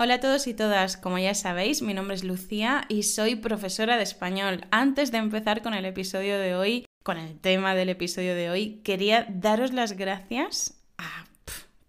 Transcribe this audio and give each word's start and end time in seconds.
Hola 0.00 0.14
a 0.14 0.20
todos 0.20 0.46
y 0.46 0.54
todas, 0.54 0.96
como 0.96 1.18
ya 1.18 1.34
sabéis, 1.34 1.82
mi 1.82 1.92
nombre 1.92 2.14
es 2.14 2.22
Lucía 2.22 2.84
y 2.88 3.02
soy 3.02 3.34
profesora 3.34 3.96
de 3.96 4.04
español. 4.04 4.64
Antes 4.70 5.10
de 5.10 5.18
empezar 5.18 5.60
con 5.60 5.74
el 5.74 5.84
episodio 5.84 6.38
de 6.38 6.54
hoy, 6.54 6.84
con 7.02 7.16
el 7.16 7.36
tema 7.40 7.74
del 7.74 7.88
episodio 7.88 8.36
de 8.36 8.48
hoy, 8.48 8.80
quería 8.84 9.26
daros 9.28 9.72
las 9.72 9.94
gracias 9.96 10.80
a 10.98 11.24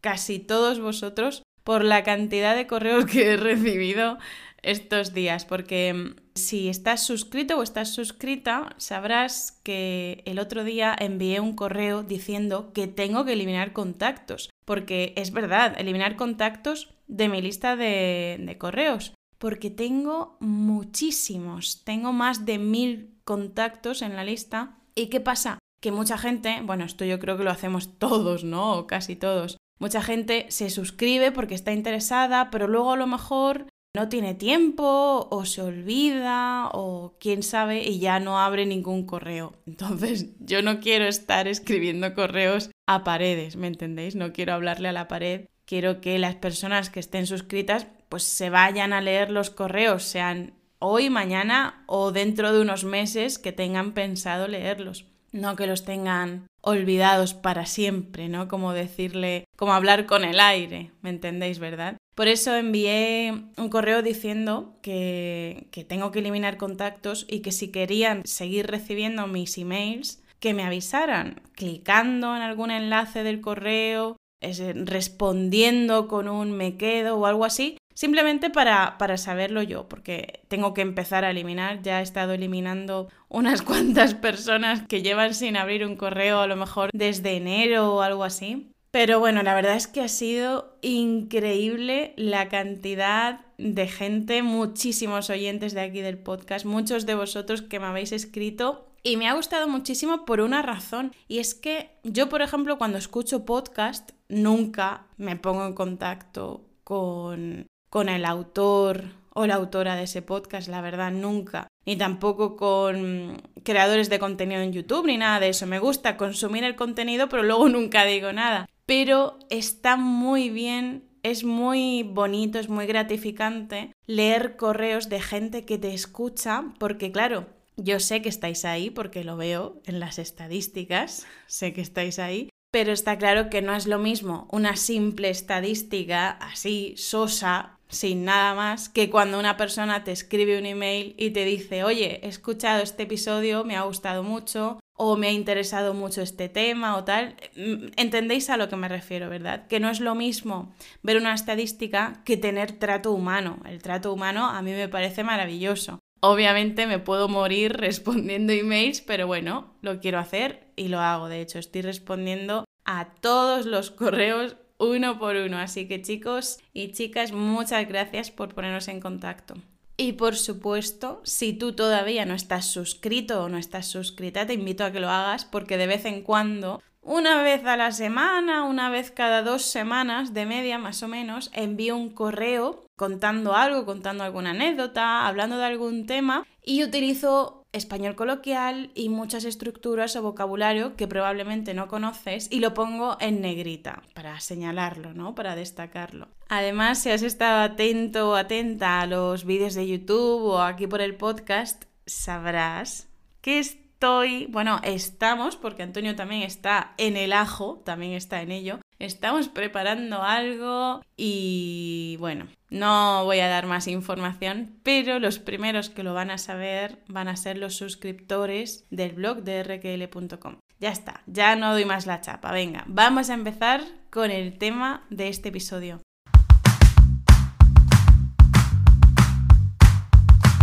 casi 0.02 0.40
todos 0.40 0.80
vosotros 0.80 1.44
por 1.64 1.84
la 1.84 2.02
cantidad 2.02 2.56
de 2.56 2.66
correos 2.66 3.06
que 3.06 3.34
he 3.34 3.38
recibido 3.38 4.18
estos 4.64 5.14
días, 5.14 5.46
porque 5.46 5.94
mm, 5.94 6.16
si 6.34 6.68
estás 6.68 7.06
suscrito 7.06 7.60
o 7.60 7.64
estás 7.64 7.94
suscrita, 7.94 8.74
sabrás 8.78 9.60
que 9.64 10.24
el 10.26 10.40
otro 10.40 10.64
día 10.64 10.96
envié 10.98 11.42
un 11.42 11.56
correo 11.56 12.02
diciendo 12.02 12.74
que 12.74 12.88
tengo 12.88 13.24
que 13.24 13.34
eliminar 13.34 13.72
contactos, 13.72 14.50
porque 14.66 15.14
es 15.16 15.32
verdad, 15.32 15.76
eliminar 15.78 16.16
contactos 16.16 16.90
de 17.10 17.28
mi 17.28 17.42
lista 17.42 17.76
de, 17.76 18.56
correos, 18.58 19.14
porque 19.38 19.70
tengo 19.70 20.38
muchísimos, 20.40 21.84
tengo 21.84 22.14
más 22.14 22.46
de 22.46 22.60
mil 22.60 23.20
contactos 23.26 24.02
en 24.02 24.16
la 24.16 24.24
lista. 24.24 24.78
¿Y 24.96 25.08
qué 25.08 25.20
pasa? 25.20 25.60
Que 25.82 25.92
mucha 25.92 26.18
gente, 26.18 26.62
bueno, 26.64 26.86
esto 26.86 27.04
yo 27.04 27.20
creo 27.20 27.38
que 27.38 27.44
lo 27.44 27.52
hacemos 27.52 27.98
todos, 27.98 28.44
¿no? 28.44 28.78
O 28.78 28.88
casi 28.88 29.16
todos. 29.16 29.58
Mucha 29.80 30.02
gente 30.02 30.46
se 30.50 30.70
suscribe 30.70 31.32
porque 31.32 31.56
está 31.56 31.72
interesada, 31.72 32.50
pero 32.52 32.68
luego 32.68 32.94
a 32.94 32.98
lo 32.98 33.08
mejor 33.08 33.66
no 33.96 34.08
tiene 34.08 34.36
tiempo 34.36 35.28
o 35.32 35.46
se 35.46 35.62
olvida 35.62 36.70
o 36.74 37.16
quién 37.20 37.42
sabe 37.44 37.84
y 37.84 38.00
ya 38.00 38.20
no 38.20 38.40
abre 38.40 38.66
ningún 38.66 39.06
correo. 39.06 39.54
Entonces 39.66 40.36
yo 40.40 40.62
no 40.62 40.80
quiero 40.80 41.06
estar 41.06 41.48
escribiendo 41.48 42.14
correos 42.14 42.70
a 42.88 43.04
paredes, 43.04 43.56
¿me 43.56 43.68
entendéis? 43.68 44.16
No 44.16 44.32
quiero 44.32 44.54
hablarle 44.54 44.90
a 44.90 44.94
la 44.94 45.08
pared 45.08 45.48
quiero 45.70 46.02
que 46.02 46.18
las 46.18 46.34
personas 46.34 46.90
que 46.90 47.00
estén 47.00 47.28
suscritas 47.28 47.86
pues 48.10 48.24
se 48.24 48.50
vayan 48.50 48.92
a 48.92 49.02
leer 49.02 49.30
los 49.30 49.52
correos, 49.52 50.02
sean 50.02 50.54
hoy, 50.80 51.12
mañana 51.12 51.84
o 51.86 52.12
dentro 52.12 52.52
de 52.52 52.62
unos 52.62 52.86
meses 52.86 53.38
que 53.38 53.52
tengan 53.52 53.92
pensado 53.92 54.48
leerlos. 54.48 55.06
No 55.32 55.56
que 55.56 55.68
los 55.68 55.86
tengan 55.86 56.48
olvidados 56.62 57.36
para 57.36 57.68
siempre, 57.68 58.30
¿no? 58.30 58.48
Como 58.48 58.74
decirle, 58.74 59.46
como 59.56 59.74
hablar 59.74 60.08
con 60.08 60.24
el 60.24 60.40
aire, 60.40 60.90
¿me 61.04 61.12
entendéis, 61.12 61.60
verdad? 61.60 61.98
Por 62.16 62.28
eso 62.28 62.56
envié 62.56 63.32
un 63.56 63.70
correo 63.70 64.02
diciendo 64.02 64.74
que, 64.82 65.68
que 65.70 65.84
tengo 65.84 66.12
que 66.12 66.20
eliminar 66.20 66.58
contactos 66.58 67.28
y 67.30 67.42
que 67.42 67.52
si 67.52 67.68
querían 67.68 68.24
seguir 68.26 68.66
recibiendo 68.66 69.28
mis 69.28 69.56
emails, 69.60 70.24
que 70.40 70.56
me 70.56 70.64
avisaran, 70.64 71.44
clicando 71.54 72.36
en 72.36 72.42
algún 72.42 72.72
enlace 72.72 73.22
del 73.22 73.40
correo 73.40 74.18
respondiendo 74.42 76.08
con 76.08 76.28
un 76.28 76.52
me 76.52 76.78
quedo 76.78 77.18
o 77.18 77.26
algo 77.26 77.46
así, 77.46 77.78
simplemente 77.94 78.50
para, 78.50 78.98
para 78.98 79.18
saberlo 79.18 79.62
yo, 79.62 79.90
porque 79.90 80.42
tengo 80.48 80.74
que 80.74 80.82
empezar 80.82 81.26
a 81.26 81.32
eliminar, 81.32 81.82
ya 81.82 82.00
he 82.00 82.04
estado 82.04 82.34
eliminando 82.34 83.10
unas 83.28 83.62
cuantas 83.64 84.14
personas 84.14 84.88
que 84.88 85.02
llevan 85.02 85.34
sin 85.34 85.58
abrir 85.58 85.86
un 85.86 85.96
correo 85.96 86.40
a 86.40 86.48
lo 86.48 86.56
mejor 86.56 86.90
desde 86.94 87.36
enero 87.36 87.96
o 87.96 88.02
algo 88.02 88.24
así. 88.24 88.72
Pero 88.92 89.20
bueno, 89.20 89.44
la 89.44 89.54
verdad 89.54 89.76
es 89.76 89.88
que 89.88 90.02
ha 90.02 90.08
sido 90.08 90.78
increíble 90.82 92.14
la 92.16 92.50
cantidad 92.50 93.42
de 93.60 93.88
gente, 93.88 94.42
muchísimos 94.42 95.30
oyentes 95.30 95.74
de 95.74 95.82
aquí 95.82 96.02
del 96.02 96.18
podcast, 96.18 96.66
muchos 96.66 97.06
de 97.06 97.16
vosotros 97.16 97.62
que 97.62 97.80
me 97.80 97.88
habéis 97.88 98.14
escrito 98.14 98.88
y 99.04 99.18
me 99.18 99.28
ha 99.28 99.34
gustado 99.34 99.68
muchísimo 99.68 100.26
por 100.26 100.40
una 100.40 100.62
razón. 100.62 101.12
Y 101.28 101.40
es 101.40 101.56
que 101.56 101.92
yo, 102.04 102.30
por 102.30 102.42
ejemplo, 102.42 102.78
cuando 102.78 102.98
escucho 102.98 103.46
podcast, 103.46 104.12
nunca 104.30 105.08
me 105.18 105.36
pongo 105.36 105.66
en 105.66 105.74
contacto 105.74 106.66
con, 106.84 107.68
con 107.90 108.10
el 108.10 108.26
autor 108.26 109.04
o 109.34 109.46
la 109.46 109.56
autora 109.56 109.96
de 109.96 110.04
ese 110.04 110.22
podcast, 110.22 110.68
la 110.70 110.82
verdad, 110.82 111.12
nunca. 111.12 111.68
Ni 111.86 111.98
tampoco 111.98 112.56
con 112.56 113.42
creadores 113.64 114.10
de 114.10 114.20
contenido 114.20 114.62
en 114.62 114.74
YouTube, 114.74 115.08
ni 115.08 115.18
nada 115.18 115.40
de 115.40 115.50
eso. 115.50 115.66
Me 115.66 115.80
gusta 115.80 116.18
consumir 116.18 116.64
el 116.64 116.76
contenido, 116.76 117.30
pero 117.30 117.44
luego 117.44 117.68
nunca 117.70 118.06
digo 118.06 118.32
nada. 118.32 118.70
Pero 118.86 119.38
está 119.50 119.98
muy 119.98 120.50
bien 120.50 121.09
es 121.24 121.44
muy 121.44 122.04
bonito, 122.04 122.60
es 122.60 122.70
muy 122.70 122.86
gratificante 122.86 123.94
leer 124.06 124.56
correos 124.56 125.10
de 125.10 125.22
gente 125.22 125.66
que 125.66 125.78
te 125.78 125.94
escucha, 125.94 126.66
porque 126.80 127.12
claro, 127.12 127.48
yo 127.78 128.00
sé 128.00 128.22
que 128.22 128.30
estáis 128.30 128.66
ahí 128.66 128.90
porque 128.90 129.24
lo 129.24 129.38
veo 129.38 129.82
en 129.86 130.00
las 130.00 130.20
estadísticas, 130.20 131.26
sé 131.48 131.74
que 131.74 131.82
estáis 131.82 132.20
ahí, 132.20 132.50
pero 132.72 132.92
está 132.92 133.18
claro 133.18 133.50
que 133.50 133.62
no 133.62 133.76
es 133.76 133.88
lo 133.88 134.00
mismo 134.00 134.48
una 134.52 134.76
simple 134.76 135.30
estadística 135.30 136.32
así, 136.32 136.94
sosa, 136.98 137.78
sin 137.88 138.26
nada 138.26 138.54
más, 138.54 138.90
que 138.90 139.10
cuando 139.10 139.40
una 139.40 139.58
persona 139.58 140.04
te 140.04 140.12
escribe 140.12 140.60
un 140.60 140.68
email 140.68 141.16
y 141.18 141.32
te 141.32 141.46
dice, 141.46 141.84
oye, 141.84 142.20
he 142.24 142.30
escuchado 142.30 142.84
este 142.84 143.04
episodio, 143.04 143.64
me 143.64 143.76
ha 143.76 143.82
gustado 143.82 144.22
mucho, 144.22 144.80
o 145.02 145.16
me 145.16 145.28
ha 145.28 145.32
interesado 145.32 145.94
mucho 145.94 146.22
este 146.22 146.50
tema 146.50 146.98
o 146.98 147.06
tal. 147.06 147.36
Mm, 147.56 147.88
entendéis 147.96 148.50
a 148.50 148.58
lo 148.58 148.68
que 148.68 148.76
me 148.76 148.90
refiero, 148.90 149.30
¿verdad? 149.30 149.66
Que 149.68 149.80
no 149.80 149.90
es 149.90 150.02
lo 150.02 150.14
mismo 150.14 150.76
ver 151.04 151.16
una 151.16 151.34
estadística 151.34 152.22
que 152.26 152.36
tener 152.36 152.74
trato 152.74 153.14
humano. 153.14 153.60
El 153.66 153.82
trato 153.82 154.12
humano 154.12 154.50
a 154.50 154.62
mí 154.62 154.74
me 154.74 154.90
parece 154.90 155.24
maravilloso. 155.24 156.00
Obviamente 156.20 156.86
me 156.86 157.00
puedo 157.00 157.30
morir 157.30 157.74
respondiendo 157.78 158.52
emails, 158.52 159.00
pero 159.00 159.26
bueno, 159.26 159.74
lo 159.82 160.02
quiero 160.02 160.20
hacer 160.20 160.68
y 160.76 160.90
lo 160.90 161.00
hago. 161.00 161.30
De 161.30 161.40
hecho, 161.40 161.60
estoy 161.60 161.82
respondiendo 161.82 162.66
a 162.84 163.14
todos 163.22 163.66
los 163.66 163.92
correos 164.02 164.58
uno 164.80 165.18
por 165.18 165.38
uno. 165.38 165.60
Así 165.60 165.88
que 165.88 166.02
chicos 166.02 166.60
y 166.74 166.92
chicas, 166.92 167.32
muchas 167.32 167.88
gracias 167.88 168.32
por 168.32 168.54
ponernos 168.54 168.90
en 168.90 169.00
contacto. 169.00 169.56
Y 170.02 170.14
por 170.14 170.38
supuesto, 170.38 171.20
si 171.26 171.52
tú 171.52 171.74
todavía 171.74 172.24
no 172.24 172.34
estás 172.34 172.68
suscrito 172.68 173.44
o 173.44 173.50
no 173.50 173.58
estás 173.58 173.88
suscrita, 173.88 174.48
te 174.48 174.54
invito 174.54 174.86
a 174.86 174.94
que 174.94 175.02
lo 175.02 175.10
hagas 175.10 175.44
porque 175.44 175.76
de 175.76 175.88
vez 175.88 176.06
en 176.06 176.22
cuando 176.22 176.82
una 177.10 177.42
vez 177.42 177.66
a 177.66 177.76
la 177.76 177.92
semana, 177.92 178.64
una 178.66 178.92
vez 178.92 179.10
cada 179.10 179.42
dos 179.42 179.64
semanas, 179.64 180.32
de 180.36 180.46
media 180.46 180.78
más 180.78 181.02
o 181.02 181.08
menos, 181.08 181.50
envío 181.54 181.98
un 181.98 182.12
correo 182.12 182.86
contando 182.96 183.56
algo, 183.56 183.84
contando 183.84 184.24
alguna 184.24 184.52
anécdota, 184.52 185.26
hablando 185.26 185.58
de 185.58 185.66
algún 185.66 186.06
tema 186.06 186.46
y 186.64 186.84
utilizo 186.84 187.66
español 187.72 188.16
coloquial 188.16 188.92
y 188.94 189.10
muchas 189.10 189.44
estructuras 189.46 190.16
o 190.16 190.22
vocabulario 190.22 190.96
que 190.96 191.08
probablemente 191.08 191.74
no 191.74 191.88
conoces 191.88 192.48
y 192.52 192.60
lo 192.60 192.76
pongo 192.76 193.18
en 193.20 193.42
negrita 193.42 194.04
para 194.14 194.40
señalarlo, 194.40 195.16
¿no? 195.16 195.34
Para 195.34 195.56
destacarlo. 195.56 196.28
Además, 196.48 197.00
si 197.00 197.10
has 197.10 197.24
estado 197.24 197.62
atento 197.62 198.30
o 198.30 198.36
atenta 198.36 199.02
a 199.02 199.08
los 199.08 199.46
vídeos 199.46 199.74
de 199.74 199.88
YouTube 199.88 200.44
o 200.44 200.62
aquí 200.62 200.86
por 200.86 201.02
el 201.02 201.16
podcast, 201.16 201.86
sabrás 202.06 203.08
que 203.42 203.89
estoy, 204.00 204.46
bueno, 204.46 204.80
estamos, 204.86 205.58
porque 205.58 205.84
Antonio 205.84 206.16
también 206.16 206.44
está 206.44 206.94
en 206.98 207.18
el 207.18 207.34
ajo, 207.34 207.82
también 207.84 208.14
está 208.14 208.42
en 208.42 208.50
ello, 208.50 208.80
estamos 208.98 209.50
preparando 209.50 210.24
algo 210.24 211.02
y 211.18 212.16
bueno, 212.18 212.48
no 212.70 213.26
voy 213.26 213.42
a 213.42 213.50
dar 213.50 213.66
más 213.66 213.90
información, 213.90 214.80
pero 214.84 215.20
los 215.20 215.40
primeros 215.40 215.90
que 215.90 216.04
lo 216.04 216.14
van 216.14 216.32
a 216.32 216.38
saber 216.38 217.00
van 217.10 217.28
a 217.28 217.36
ser 217.36 217.58
los 217.58 217.76
suscriptores 217.76 218.86
del 218.90 219.12
blog 219.12 219.44
de 219.44 219.64
rkl.com. 219.64 220.60
Ya 220.80 220.92
está, 220.92 221.22
ya 221.26 221.58
no 221.58 221.74
doy 221.74 221.84
más 221.84 222.06
la 222.06 222.22
chapa, 222.22 222.54
venga, 222.54 222.86
vamos 222.88 223.30
a 223.30 223.34
empezar 223.34 223.82
con 224.10 224.32
el 224.32 224.58
tema 224.58 225.06
de 225.10 225.28
este 225.28 225.50
episodio. 225.50 226.00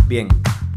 Bien, 0.07 0.27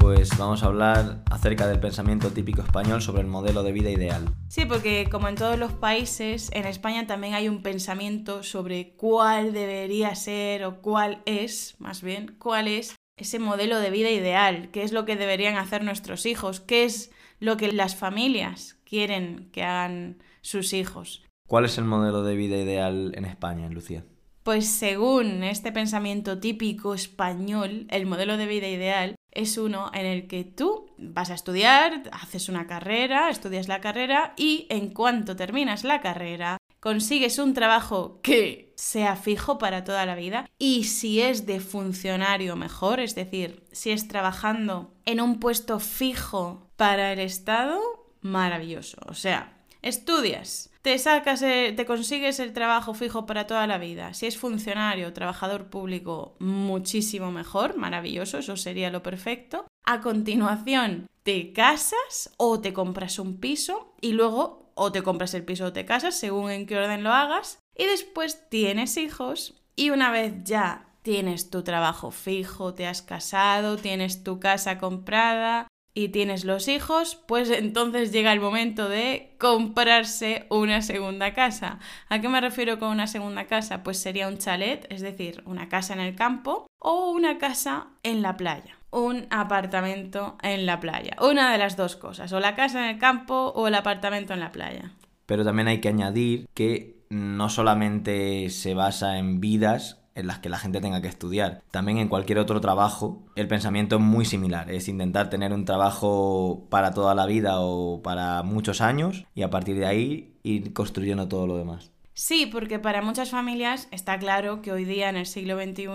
pues 0.01 0.37
vamos 0.39 0.63
a 0.63 0.67
hablar 0.67 1.23
acerca 1.31 1.69
del 1.69 1.79
pensamiento 1.79 2.31
típico 2.31 2.63
español 2.63 3.03
sobre 3.03 3.21
el 3.21 3.27
modelo 3.27 3.63
de 3.63 3.73
vida 3.73 3.91
ideal. 3.91 4.25
Sí, 4.49 4.65
porque 4.65 5.07
como 5.11 5.29
en 5.29 5.35
todos 5.35 5.59
los 5.59 5.73
países, 5.73 6.51
en 6.55 6.65
España 6.65 7.07
también 7.07 7.35
hay 7.35 7.49
un 7.49 7.63
pensamiento 7.63 8.43
sobre 8.43 8.95
cuál 8.97 9.53
debería 9.53 10.15
ser 10.15 10.65
o 10.65 10.81
cuál 10.81 11.23
es, 11.27 11.77
más 11.79 12.03
bien, 12.03 12.35
cuál 12.39 12.67
es 12.67 12.97
ese 13.19 13.39
modelo 13.39 13.79
de 13.79 13.91
vida 13.91 14.11
ideal, 14.11 14.71
qué 14.73 14.83
es 14.83 14.93
lo 14.93 15.05
que 15.05 15.17
deberían 15.17 15.59
hacer 15.59 15.85
nuestros 15.85 16.25
hijos, 16.25 16.61
qué 16.61 16.85
es 16.85 17.13
lo 17.39 17.59
que 17.59 17.71
las 17.71 17.95
familias 17.95 18.79
quieren 18.85 19.51
que 19.53 19.63
hagan 19.65 20.23
sus 20.41 20.73
hijos. 20.73 21.27
¿Cuál 21.47 21.67
es 21.67 21.77
el 21.77 21.85
modelo 21.85 22.23
de 22.23 22.37
vida 22.37 22.57
ideal 22.57 23.13
en 23.15 23.27
España, 23.27 23.69
Lucía? 23.69 24.05
Pues 24.45 24.67
según 24.67 25.45
este 25.45 25.73
pensamiento 25.73 26.41
típico 26.41 26.95
español, 26.95 27.87
el 27.91 28.07
modelo 28.07 28.39
de 28.39 28.47
vida 28.47 28.69
ideal 28.69 29.17
es 29.33 29.59
uno 29.59 29.91
en 29.95 30.07
el 30.07 30.27
que 30.27 30.45
tú 30.45 30.91
vas 30.99 31.31
a 31.31 31.35
estudiar, 31.35 32.03
haces 32.13 32.49
una 32.49 32.67
carrera, 32.67 33.31
estudias 33.31 33.69
la 33.69 33.81
carrera 33.81 34.35
y 34.37 34.67
en 34.71 34.91
cuanto 34.91 35.37
terminas 35.37 35.85
la 35.85 36.01
carrera 36.01 36.59
consigues 36.81 37.39
un 37.39 37.55
trabajo 37.55 38.21
que 38.23 38.73
sea 38.77 39.15
fijo 39.15 39.59
para 39.59 39.85
toda 39.85 40.07
la 40.07 40.15
vida 40.15 40.49
y 40.59 40.85
si 40.85 41.21
es 41.21 41.47
de 41.47 41.61
funcionario 41.61 42.57
mejor, 42.57 43.01
es 43.01 43.15
decir, 43.15 43.63
si 43.71 43.91
es 43.91 44.09
trabajando 44.09 44.95
en 45.05 45.21
un 45.21 45.39
puesto 45.39 45.79
fijo 45.79 46.67
para 46.77 47.13
el 47.13 47.21
Estado, 47.21 47.79
maravilloso. 48.23 48.99
O 49.07 49.15
sea, 49.15 49.59
estudias 49.83 50.70
te 50.83 50.99
sacas, 50.99 51.43
eh, 51.43 51.73
te 51.77 51.85
consigues 51.85 52.41
el 52.41 52.53
trabajo 52.53 52.95
fijo 52.95 53.27
para 53.27 53.47
toda 53.47 53.67
la 53.67 53.79
vida. 53.79 54.15
Si 54.15 54.27
es 54.27 54.39
funcionario, 54.39 55.13
trabajador 55.13 55.69
público, 55.69 56.37
muchísimo 56.39 57.31
mejor, 57.31 57.77
maravilloso, 57.77 58.39
eso 58.39 58.57
sería 58.57 58.91
lo 58.91 59.03
perfecto. 59.03 59.67
A 59.85 60.01
continuación, 60.01 61.09
te 61.23 61.53
casas 61.53 62.33
o 62.39 62.61
te 62.61 62.73
compras 62.73 63.19
un 63.19 63.39
piso 63.39 63.95
y 64.01 64.13
luego 64.13 64.73
o 64.75 64.93
te 64.93 65.03
compras 65.03 65.35
el 65.35 65.45
piso 65.45 65.67
o 65.67 65.73
te 65.73 65.85
casas, 65.85 66.15
según 66.19 66.51
en 66.51 66.67
qué 66.67 66.79
orden 66.79 67.05
lo 67.05 67.13
hagas. 67.13 67.59
Y 67.77 67.85
después 67.85 68.49
tienes 68.49 68.97
hijos 68.97 69.63
y 69.77 69.91
una 69.91 70.11
vez 70.11 70.33
ya 70.45 70.87
tienes 71.03 71.51
tu 71.51 71.63
trabajo 71.63 72.11
fijo, 72.11 72.75
te 72.75 72.87
has 72.87 73.03
casado, 73.03 73.77
tienes 73.77 74.23
tu 74.23 74.41
casa 74.41 74.79
comprada, 74.79 75.69
y 75.95 76.09
tienes 76.09 76.45
los 76.45 76.69
hijos, 76.69 77.17
pues 77.27 77.51
entonces 77.51 78.13
llega 78.13 78.33
el 78.33 78.41
momento 78.41 78.89
de 78.89 79.35
comprarse 79.39 80.47
una 80.49 80.83
segunda 80.83 81.35
casa. 81.35 81.79
¿A 82.09 82.21
qué 82.21 82.29
me 82.29 82.41
refiero 82.41 82.79
con 82.79 82.91
una 82.91 83.07
segunda 83.07 83.47
casa? 83.47 83.83
Pues 83.83 83.99
sería 83.99 84.29
un 84.29 84.39
chalet, 84.39 84.87
es 84.91 85.01
decir, 85.01 85.43
una 85.47 85.69
casa 85.69 85.95
en 85.95 86.01
el 86.01 86.15
campo 86.15 86.67
o 86.79 87.11
una 87.11 87.39
casa 87.39 87.89
en 88.03 88.23
la 88.23 88.37
playa. 88.37 88.79
Un 88.91 89.27
apartamento 89.31 90.37
en 90.43 90.67
la 90.67 90.81
playa. 90.81 91.17
Una 91.21 91.53
de 91.53 91.59
las 91.59 91.77
dos 91.77 91.97
cosas, 91.97 92.33
o 92.33 92.41
la 92.41 92.57
casa 92.57 92.85
en 92.85 92.95
el 92.95 92.99
campo 92.99 93.53
o 93.55 93.69
el 93.69 93.75
apartamento 93.75 94.35
en 94.35 94.41
la 94.41 94.53
playa. 94.53 94.93
Pero 95.27 95.45
también 95.45 95.69
hay 95.69 95.81
que 95.81 95.89
añadir 95.89 96.49
que 96.55 97.05
no 97.09 97.49
solamente 97.49 98.51
se 98.51 98.75
basa 98.75 99.19
en 99.19 99.41
vidas 99.41 100.00
en 100.15 100.27
las 100.27 100.39
que 100.39 100.49
la 100.49 100.59
gente 100.59 100.81
tenga 100.81 101.01
que 101.01 101.09
estudiar. 101.09 101.63
También 101.71 101.99
en 101.99 102.09
cualquier 102.09 102.39
otro 102.39 102.61
trabajo 102.61 103.23
el 103.37 103.49
pensamiento 103.49 103.97
es 103.97 104.03
muy 104.03 104.25
similar, 104.25 104.71
es 104.71 104.89
intentar 104.89 105.31
tener 105.31 105.53
un 105.53 105.65
trabajo 105.65 106.67
para 106.71 106.93
toda 106.93 107.15
la 107.15 107.27
vida 107.27 107.61
o 107.61 108.03
para 108.03 108.43
muchos 108.43 108.81
años 108.81 109.27
y 109.35 109.43
a 109.43 109.51
partir 109.51 109.77
de 109.77 109.87
ahí 109.87 110.35
ir 110.43 110.73
construyendo 110.73 111.29
todo 111.29 111.47
lo 111.47 111.57
demás. 111.57 111.91
Sí, 112.15 112.47
porque 112.47 112.79
para 112.79 113.03
muchas 113.03 113.31
familias 113.31 113.89
está 113.93 114.19
claro 114.19 114.63
que 114.63 114.73
hoy 114.73 114.85
día 114.85 115.09
en 115.09 115.17
el 115.17 115.27
siglo 115.27 115.57
XXI 115.57 115.87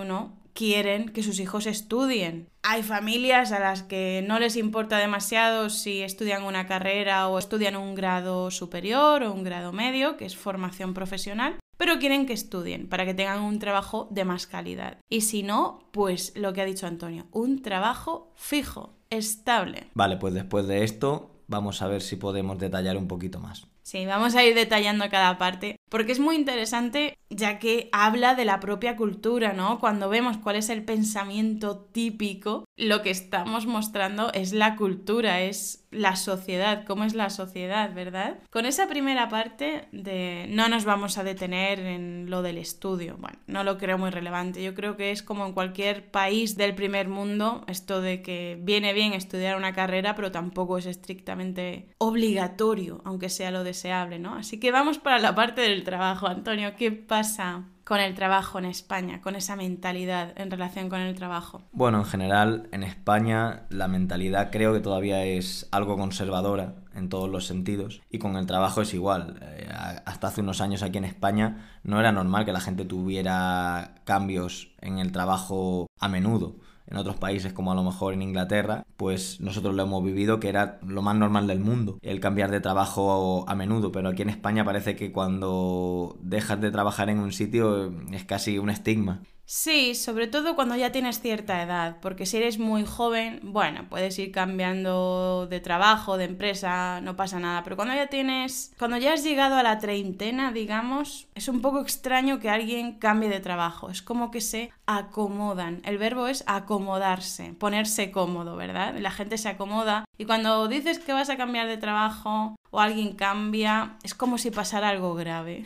quieren 0.56 1.10
que 1.10 1.22
sus 1.22 1.38
hijos 1.38 1.66
estudien. 1.66 2.48
Hay 2.62 2.82
familias 2.82 3.52
a 3.52 3.60
las 3.60 3.82
que 3.82 4.24
no 4.26 4.40
les 4.40 4.56
importa 4.56 4.98
demasiado 4.98 5.70
si 5.70 6.02
estudian 6.02 6.42
una 6.42 6.66
carrera 6.66 7.28
o 7.28 7.38
estudian 7.38 7.76
un 7.76 7.94
grado 7.94 8.50
superior 8.50 9.22
o 9.22 9.32
un 9.32 9.44
grado 9.44 9.72
medio, 9.72 10.16
que 10.16 10.24
es 10.24 10.34
formación 10.34 10.94
profesional, 10.94 11.60
pero 11.76 11.98
quieren 11.98 12.26
que 12.26 12.32
estudien 12.32 12.88
para 12.88 13.04
que 13.04 13.14
tengan 13.14 13.42
un 13.42 13.58
trabajo 13.58 14.08
de 14.10 14.24
más 14.24 14.46
calidad. 14.46 14.98
Y 15.08 15.20
si 15.20 15.42
no, 15.42 15.86
pues 15.92 16.32
lo 16.34 16.52
que 16.54 16.62
ha 16.62 16.64
dicho 16.64 16.86
Antonio, 16.86 17.26
un 17.30 17.62
trabajo 17.62 18.32
fijo, 18.34 18.94
estable. 19.10 19.90
Vale, 19.94 20.16
pues 20.16 20.34
después 20.34 20.66
de 20.66 20.82
esto 20.82 21.30
vamos 21.48 21.82
a 21.82 21.88
ver 21.88 22.02
si 22.02 22.16
podemos 22.16 22.58
detallar 22.58 22.96
un 22.96 23.06
poquito 23.06 23.38
más. 23.38 23.66
Sí, 23.82 24.04
vamos 24.04 24.34
a 24.34 24.42
ir 24.42 24.54
detallando 24.54 25.08
cada 25.10 25.38
parte, 25.38 25.75
porque 25.90 26.12
es 26.12 26.20
muy 26.20 26.36
interesante 26.36 27.18
ya 27.30 27.58
que 27.58 27.88
habla 27.92 28.34
de 28.34 28.44
la 28.44 28.60
propia 28.60 28.96
cultura, 28.96 29.52
¿no? 29.54 29.78
Cuando 29.78 30.08
vemos 30.08 30.36
cuál 30.36 30.56
es 30.56 30.68
el 30.68 30.84
pensamiento 30.84 31.78
típico, 31.78 32.65
lo 32.76 33.00
que 33.00 33.10
estamos 33.10 33.66
mostrando 33.66 34.32
es 34.34 34.52
la 34.52 34.76
cultura, 34.76 35.40
es 35.40 35.86
la 35.90 36.14
sociedad, 36.14 36.84
cómo 36.84 37.04
es 37.04 37.14
la 37.14 37.30
sociedad, 37.30 37.94
¿verdad? 37.94 38.38
Con 38.50 38.66
esa 38.66 38.86
primera 38.86 39.30
parte 39.30 39.88
de 39.92 40.46
no 40.50 40.68
nos 40.68 40.84
vamos 40.84 41.16
a 41.16 41.24
detener 41.24 41.80
en 41.80 42.28
lo 42.28 42.42
del 42.42 42.58
estudio, 42.58 43.16
bueno, 43.18 43.38
no 43.46 43.64
lo 43.64 43.78
creo 43.78 43.96
muy 43.96 44.10
relevante, 44.10 44.62
yo 44.62 44.74
creo 44.74 44.96
que 44.96 45.10
es 45.10 45.22
como 45.22 45.46
en 45.46 45.54
cualquier 45.54 46.10
país 46.10 46.56
del 46.56 46.74
primer 46.74 47.08
mundo, 47.08 47.64
esto 47.66 48.02
de 48.02 48.20
que 48.20 48.58
viene 48.60 48.92
bien 48.92 49.14
estudiar 49.14 49.56
una 49.56 49.72
carrera, 49.72 50.14
pero 50.14 50.30
tampoco 50.30 50.76
es 50.76 50.84
estrictamente 50.84 51.88
obligatorio, 51.96 53.00
aunque 53.06 53.30
sea 53.30 53.50
lo 53.50 53.64
deseable, 53.64 54.18
¿no? 54.18 54.34
Así 54.34 54.60
que 54.60 54.70
vamos 54.70 54.98
para 54.98 55.18
la 55.18 55.34
parte 55.34 55.62
del 55.62 55.82
trabajo, 55.82 56.26
Antonio, 56.26 56.76
¿qué 56.76 56.92
pasa? 56.92 57.64
Con 57.86 58.00
el 58.00 58.16
trabajo 58.16 58.58
en 58.58 58.64
España, 58.64 59.20
con 59.20 59.36
esa 59.36 59.54
mentalidad 59.54 60.32
en 60.34 60.50
relación 60.50 60.88
con 60.88 61.00
el 61.00 61.14
trabajo? 61.14 61.62
Bueno, 61.70 61.98
en 61.98 62.04
general, 62.04 62.68
en 62.72 62.82
España 62.82 63.62
la 63.70 63.86
mentalidad 63.86 64.50
creo 64.50 64.72
que 64.72 64.80
todavía 64.80 65.24
es 65.24 65.68
algo 65.70 65.96
conservadora 65.96 66.74
en 66.96 67.08
todos 67.08 67.30
los 67.30 67.46
sentidos 67.46 68.02
y 68.10 68.18
con 68.18 68.34
el 68.36 68.46
trabajo 68.46 68.82
es 68.82 68.92
igual. 68.92 69.38
Eh, 69.40 69.68
hasta 70.04 70.26
hace 70.26 70.40
unos 70.40 70.60
años 70.60 70.82
aquí 70.82 70.98
en 70.98 71.04
España 71.04 71.78
no 71.84 72.00
era 72.00 72.10
normal 72.10 72.44
que 72.44 72.52
la 72.52 72.60
gente 72.60 72.84
tuviera 72.84 73.94
cambios 74.04 74.74
en 74.80 74.98
el 74.98 75.12
trabajo 75.12 75.86
a 76.00 76.08
menudo 76.08 76.56
en 76.86 76.96
otros 76.96 77.16
países 77.16 77.52
como 77.52 77.72
a 77.72 77.74
lo 77.74 77.82
mejor 77.82 78.14
en 78.14 78.22
Inglaterra, 78.22 78.84
pues 78.96 79.40
nosotros 79.40 79.74
lo 79.74 79.82
hemos 79.82 80.04
vivido 80.04 80.40
que 80.40 80.48
era 80.48 80.78
lo 80.86 81.02
más 81.02 81.16
normal 81.16 81.46
del 81.46 81.60
mundo, 81.60 81.98
el 82.02 82.20
cambiar 82.20 82.50
de 82.50 82.60
trabajo 82.60 83.44
a 83.48 83.54
menudo, 83.54 83.92
pero 83.92 84.08
aquí 84.08 84.22
en 84.22 84.30
España 84.30 84.64
parece 84.64 84.96
que 84.96 85.12
cuando 85.12 86.16
dejas 86.20 86.60
de 86.60 86.70
trabajar 86.70 87.10
en 87.10 87.18
un 87.18 87.32
sitio 87.32 87.92
es 88.12 88.24
casi 88.24 88.58
un 88.58 88.70
estigma. 88.70 89.22
Sí, 89.48 89.94
sobre 89.94 90.26
todo 90.26 90.56
cuando 90.56 90.74
ya 90.74 90.90
tienes 90.90 91.20
cierta 91.20 91.62
edad, 91.62 91.98
porque 92.02 92.26
si 92.26 92.36
eres 92.36 92.58
muy 92.58 92.84
joven, 92.84 93.38
bueno, 93.44 93.86
puedes 93.88 94.18
ir 94.18 94.32
cambiando 94.32 95.46
de 95.48 95.60
trabajo, 95.60 96.18
de 96.18 96.24
empresa, 96.24 97.00
no 97.00 97.14
pasa 97.14 97.38
nada, 97.38 97.62
pero 97.62 97.76
cuando 97.76 97.94
ya 97.94 98.08
tienes, 98.08 98.74
cuando 98.76 98.96
ya 98.96 99.12
has 99.12 99.22
llegado 99.22 99.54
a 99.54 99.62
la 99.62 99.78
treintena, 99.78 100.50
digamos, 100.50 101.28
es 101.36 101.46
un 101.46 101.60
poco 101.60 101.80
extraño 101.80 102.40
que 102.40 102.50
alguien 102.50 102.98
cambie 102.98 103.28
de 103.28 103.38
trabajo, 103.38 103.88
es 103.88 104.02
como 104.02 104.32
que 104.32 104.40
se 104.40 104.72
acomodan, 104.84 105.80
el 105.84 105.96
verbo 105.96 106.26
es 106.26 106.42
acomodarse, 106.48 107.52
ponerse 107.52 108.10
cómodo, 108.10 108.56
¿verdad? 108.56 108.96
La 108.98 109.12
gente 109.12 109.38
se 109.38 109.48
acomoda 109.48 110.06
y 110.18 110.24
cuando 110.24 110.66
dices 110.66 110.98
que 110.98 111.12
vas 111.12 111.30
a 111.30 111.36
cambiar 111.36 111.68
de 111.68 111.76
trabajo 111.76 112.56
o 112.72 112.80
alguien 112.80 113.14
cambia, 113.14 113.96
es 114.02 114.12
como 114.12 114.38
si 114.38 114.50
pasara 114.50 114.88
algo 114.88 115.14
grave. 115.14 115.62